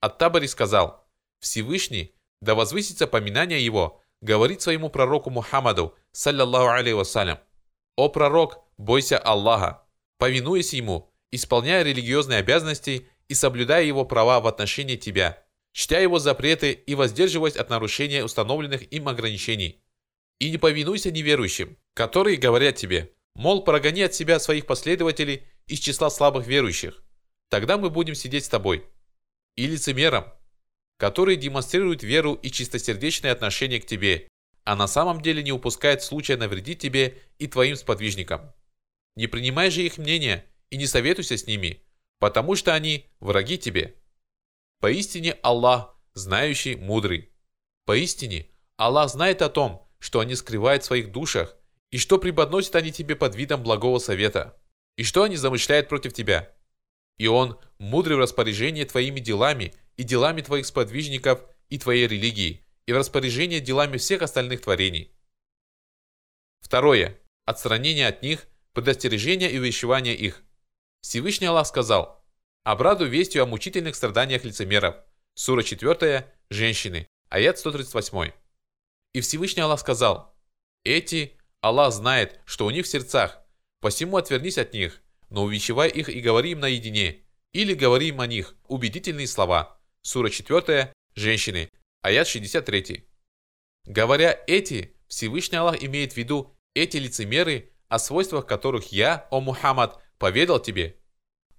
[0.01, 1.08] Ат-Табари сказал,
[1.39, 7.39] Всевышний, да возвысится поминание его, говорит своему пророку Мухаммаду, саллиллаху алейhi вассалям,
[7.95, 9.88] «О пророк, бойся Аллаха,
[10.18, 15.43] повинуясь ему, исполняя религиозные обязанности и соблюдая его права в отношении тебя,
[15.76, 19.84] чтя его запреты и воздерживаясь от нарушения установленных им ограничений.
[20.40, 26.10] И не повинуйся неверующим, которые говорят тебе, мол, прогони от себя своих последователей из числа
[26.10, 27.04] слабых верующих.
[27.50, 28.86] Тогда мы будем сидеть с тобой.
[29.58, 30.26] И лицемером,
[30.96, 34.30] который демонстрирует веру и чистосердечное отношение к тебе,
[34.64, 38.54] а на самом деле не упускает случая навредить тебе и твоим сподвижникам.
[39.18, 41.84] Не принимай же их мнение и не советуйся с ними,
[42.20, 43.96] потому что они враги тебе.
[44.80, 47.32] Поистине Аллах, знающий, мудрый.
[47.86, 51.56] Поистине Аллах знает о том, что они скрывают в своих душах
[51.92, 54.60] и что преподносят они тебе под видом благого совета
[54.98, 56.54] и что они замышляют против тебя.
[57.18, 62.94] И он мудрый в распоряжении твоими делами и делами твоих сподвижников и твоей религии, и
[62.94, 65.12] в распоряжении делами всех остальных творений.
[66.60, 67.20] Второе.
[67.46, 70.44] Отстранение от них, предостережение и увещевание их.
[71.02, 72.25] Всевышний Аллах сказал,
[72.66, 74.97] «Обраду вестью о мучительных страданиях лицемеров».
[75.36, 78.32] Сура 4, женщины, аят 138.
[79.13, 80.36] И Всевышний Аллах сказал,
[80.84, 83.45] «Эти Аллах знает, что у них в сердцах,
[83.86, 84.99] Посему отвернись от них,
[85.30, 87.20] но увещевай их и говори им наедине,
[87.53, 89.80] или говори им о них убедительные слова.
[90.01, 91.70] Сура 4, женщины,
[92.01, 93.07] аят 63.
[93.86, 100.01] Говоря эти, Всевышний Аллах имеет в виду эти лицемеры, о свойствах которых я, о Мухаммад,
[100.18, 100.97] поведал тебе.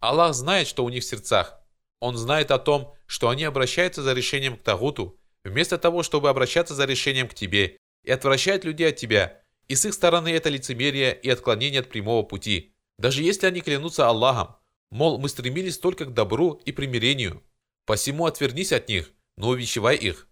[0.08, 1.58] Аллах знает, что у них в сердцах.
[2.00, 6.74] Он знает о том, что они обращаются за решением к Тагуту, вместо того, чтобы обращаться
[6.74, 11.18] за решением к тебе, и отвращают людей от тебя, и с их стороны это лицемерие
[11.20, 12.74] и отклонение от прямого пути.
[12.98, 14.56] Даже если они клянутся Аллахом,
[14.90, 17.42] мол, мы стремились только к добру и примирению.
[17.84, 20.28] Посему отвернись от них, но увещевай их.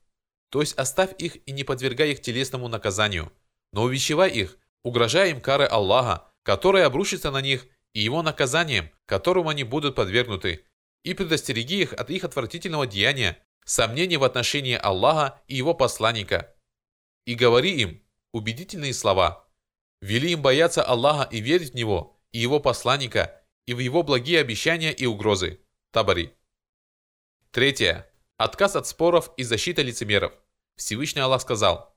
[0.51, 3.33] То есть оставь их и не подвергай их телесному наказанию,
[3.73, 9.49] но увещевай их, угрожая им кары Аллаха, которая обрушится на них, и его наказанием, которому
[9.49, 10.67] они будут подвергнуты,
[11.05, 16.55] и предостереги их от их отвратительного деяния, сомнений в отношении Аллаха и его посланника.
[17.25, 19.49] И говори им, убедительные слова.
[20.03, 24.41] Вели им бояться Аллаха и верить в Него, и Его посланника, и в Его благие
[24.41, 25.61] обещания и угрозы.
[25.93, 26.35] Табари.
[27.53, 28.11] Третье.
[28.37, 30.33] Отказ от споров и защита лицемеров.
[30.77, 31.97] Всевышний Аллах сказал,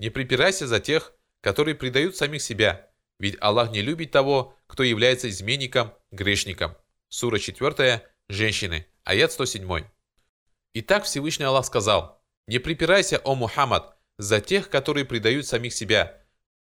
[0.00, 2.90] «Не припирайся за тех, которые предают самих себя,
[3.24, 6.76] ведь Аллах не любит того, кто является изменником, грешником».
[7.08, 9.84] Сура 4, женщины, аят 107.
[10.74, 16.20] Итак, Всевышний Аллах сказал, Не припирайся, о Мухаммад, за тех, которые предают самих себя,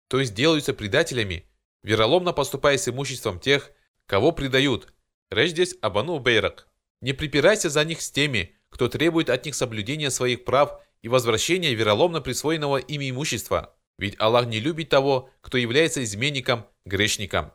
[0.09, 1.45] то есть делаются предателями,
[1.83, 3.71] вероломно поступая с имуществом тех,
[4.07, 4.95] кого предают.
[5.31, 6.67] Речь здесь об Ану Бейрак.
[7.03, 11.75] Не припирайся за них с теми, кто требует от них соблюдения своих прав и возвращения
[11.75, 13.78] вероломно присвоенного ими имущества.
[13.99, 17.53] Ведь Аллах не любит того, кто является изменником, грешником.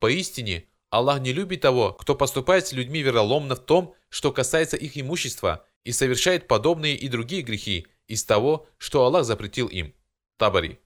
[0.00, 4.96] Поистине, Аллах не любит того, кто поступает с людьми вероломно в том, что касается их
[4.96, 9.94] имущества, и совершает подобные и другие грехи из того, что Аллах запретил им.
[10.38, 10.80] Табари.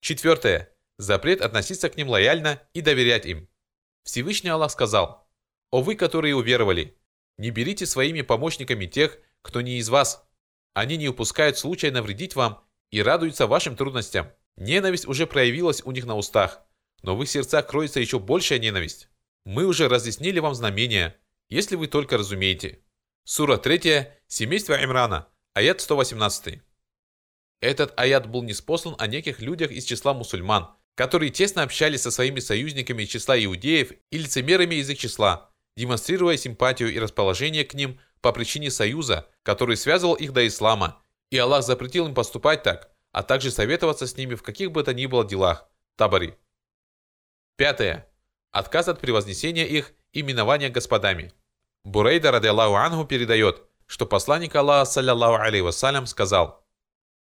[0.00, 0.72] Четвертое.
[0.98, 3.48] Запрет относиться к ним лояльно и доверять им.
[4.04, 5.26] Всевышний Аллах сказал,
[5.70, 6.96] «О вы, которые уверовали,
[7.38, 10.28] не берите своими помощниками тех, кто не из вас.
[10.74, 14.30] Они не упускают случая навредить вам и радуются вашим трудностям.
[14.56, 16.60] Ненависть уже проявилась у них на устах,
[17.02, 19.08] но в их сердцах кроется еще большая ненависть.
[19.44, 21.16] Мы уже разъяснили вам знамения,
[21.48, 22.80] если вы только разумеете.
[23.24, 26.60] Сура 3, семейство Имрана, аят 118.
[27.60, 32.40] Этот аят был неспослан о неких людях из числа мусульман, которые тесно общались со своими
[32.40, 37.98] союзниками из числа иудеев и лицемерами из их числа, демонстрируя симпатию и расположение к ним
[38.20, 43.22] по причине союза, который связывал их до ислама, и Аллах запретил им поступать так, а
[43.22, 45.68] также советоваться с ними в каких бы то ни было делах.
[45.96, 46.36] Табари.
[47.56, 48.08] Пятое.
[48.50, 51.32] Отказ от превознесения их именования господами.
[51.84, 56.66] Бурейда, ради Аллаху Ангу, передает, что посланник Аллаха, саллиллаху алейhi вассалям, сказал,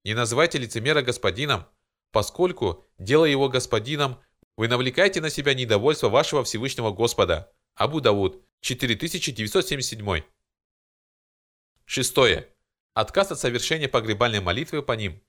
[0.05, 1.67] «Не называйте лицемера господином,
[2.13, 4.21] поскольку, делая его господином,
[4.57, 7.53] вы навлекаете на себя недовольство вашего Всевышнего Господа».
[7.75, 10.23] Абу Давуд, 4977.
[11.85, 12.56] Шестое.
[12.97, 15.23] Отказ от совершения погребальной молитвы по ним.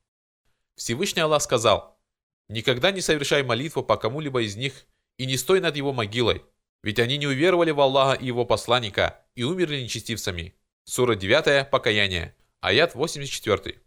[0.77, 1.99] Всевышний Аллах сказал,
[2.47, 4.85] «Никогда не совершай молитву по кому-либо из них
[5.17, 6.45] и не стой над его могилой,
[6.81, 10.55] ведь они не уверовали в Аллаха и его посланника и умерли нечестивцами».
[10.85, 13.81] Сура 9, Покаяние, аят 84.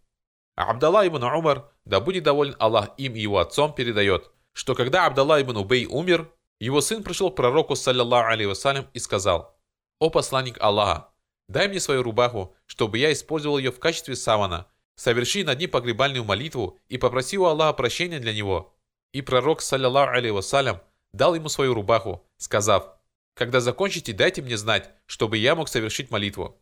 [0.53, 5.41] Абдалла ибн Умар, да будет доволен Аллах им и его отцом, передает, что когда Абдалла
[5.41, 9.59] ибн Убей умер, его сын пришел к пророку, саллиллаху алейhi вассалям, и сказал,
[9.97, 11.10] «О посланник Аллаха,
[11.51, 14.67] дай мне свою рубаху, чтобы я использовал ее в качестве савана.
[14.95, 18.75] Соверши над ним погребальную молитву и попроси у Аллаха прощения для него».
[19.13, 20.81] И пророк, саллиллаху алейhi вассалям,
[21.11, 22.95] дал ему свою рубаху, сказав,
[23.33, 26.61] «Когда закончите, дайте мне знать, чтобы я мог совершить молитву».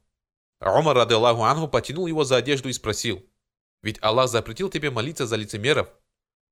[0.59, 3.23] Умар, рады Аллаху Ангу, потянул его за одежду и спросил,
[3.83, 5.89] «Ведь Аллах запретил тебе молиться за лицемеров?»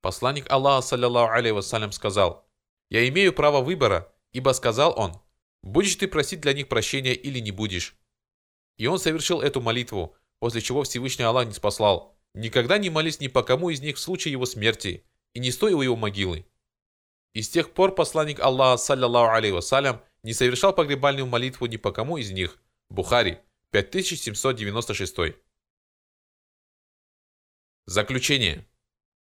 [0.01, 2.47] Посланник Аллаха, саллиллаху алейhi вассалям, сказал,
[2.89, 5.13] я имею право выбора, ибо сказал он,
[5.61, 7.97] будешь ты просить для них прощения или не будешь.
[8.77, 12.15] И он совершил эту молитву, после чего Всевышний Аллах не спаслал.
[12.33, 15.03] Никогда не молись ни по кому из них в случае его смерти,
[15.33, 16.45] и не стой у его могилы.
[17.33, 21.91] И с тех пор посланник Аллаха, саллиллаху алейhi вассалям, не совершал погребальную молитву ни по
[21.91, 22.57] кому из них.
[22.89, 23.39] Бухари,
[23.71, 25.35] 5796.
[27.85, 28.67] Заключение.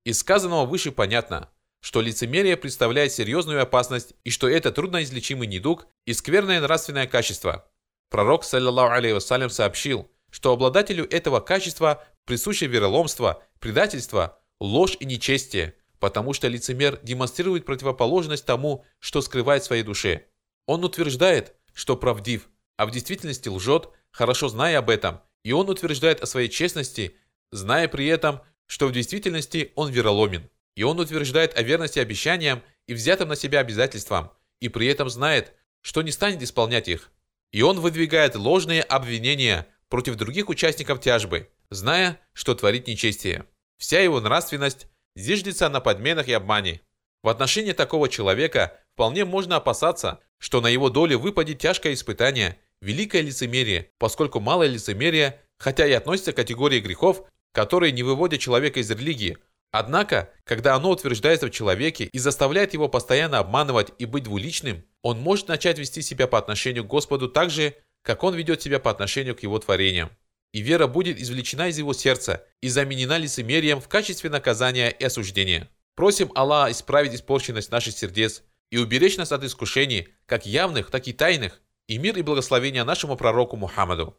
[0.04, 6.12] Из сказанного выше понятно, что лицемерие представляет серьезную опасность и что это трудноизлечимый недуг и
[6.12, 7.69] скверное нравственное качество.
[8.10, 15.76] Пророк, саллиллаху алейhi вассалям, сообщил, что обладателю этого качества присуще вероломство, предательство, ложь и нечестие,
[16.00, 20.26] потому что лицемер демонстрирует противоположность тому, что скрывает в своей душе.
[20.66, 26.20] Он утверждает, что правдив, а в действительности лжет, хорошо зная об этом, и он утверждает
[26.20, 27.16] о своей честности,
[27.52, 30.50] зная при этом, что в действительности он вероломен.
[30.74, 35.54] И он утверждает о верности обещаниям и взятым на себя обязательствам, и при этом знает,
[35.80, 37.10] что не станет исполнять их.
[37.52, 43.46] И он выдвигает ложные обвинения против других участников тяжбы, зная, что творит нечестие.
[43.78, 44.86] Вся его нравственность
[45.16, 46.80] зиждется на подменах и обмане.
[47.22, 53.22] В отношении такого человека вполне можно опасаться, что на его долю выпадет тяжкое испытание, великое
[53.22, 58.90] лицемерие, поскольку малое лицемерие, хотя и относится к категории грехов, которые не выводят человека из
[58.90, 59.38] религии,
[59.72, 65.20] Однако, когда оно утверждается в человеке и заставляет его постоянно обманывать и быть двуличным, он
[65.20, 68.90] может начать вести себя по отношению к Господу так же, как он ведет себя по
[68.90, 70.10] отношению к его творениям.
[70.52, 75.68] И вера будет извлечена из его сердца и заменена лицемерием в качестве наказания и осуждения.
[75.94, 81.12] Просим Аллаха исправить испорченность наших сердец и уберечь нас от искушений, как явных, так и
[81.12, 84.16] тайных, и мир и благословение нашему пророку Мухаммаду.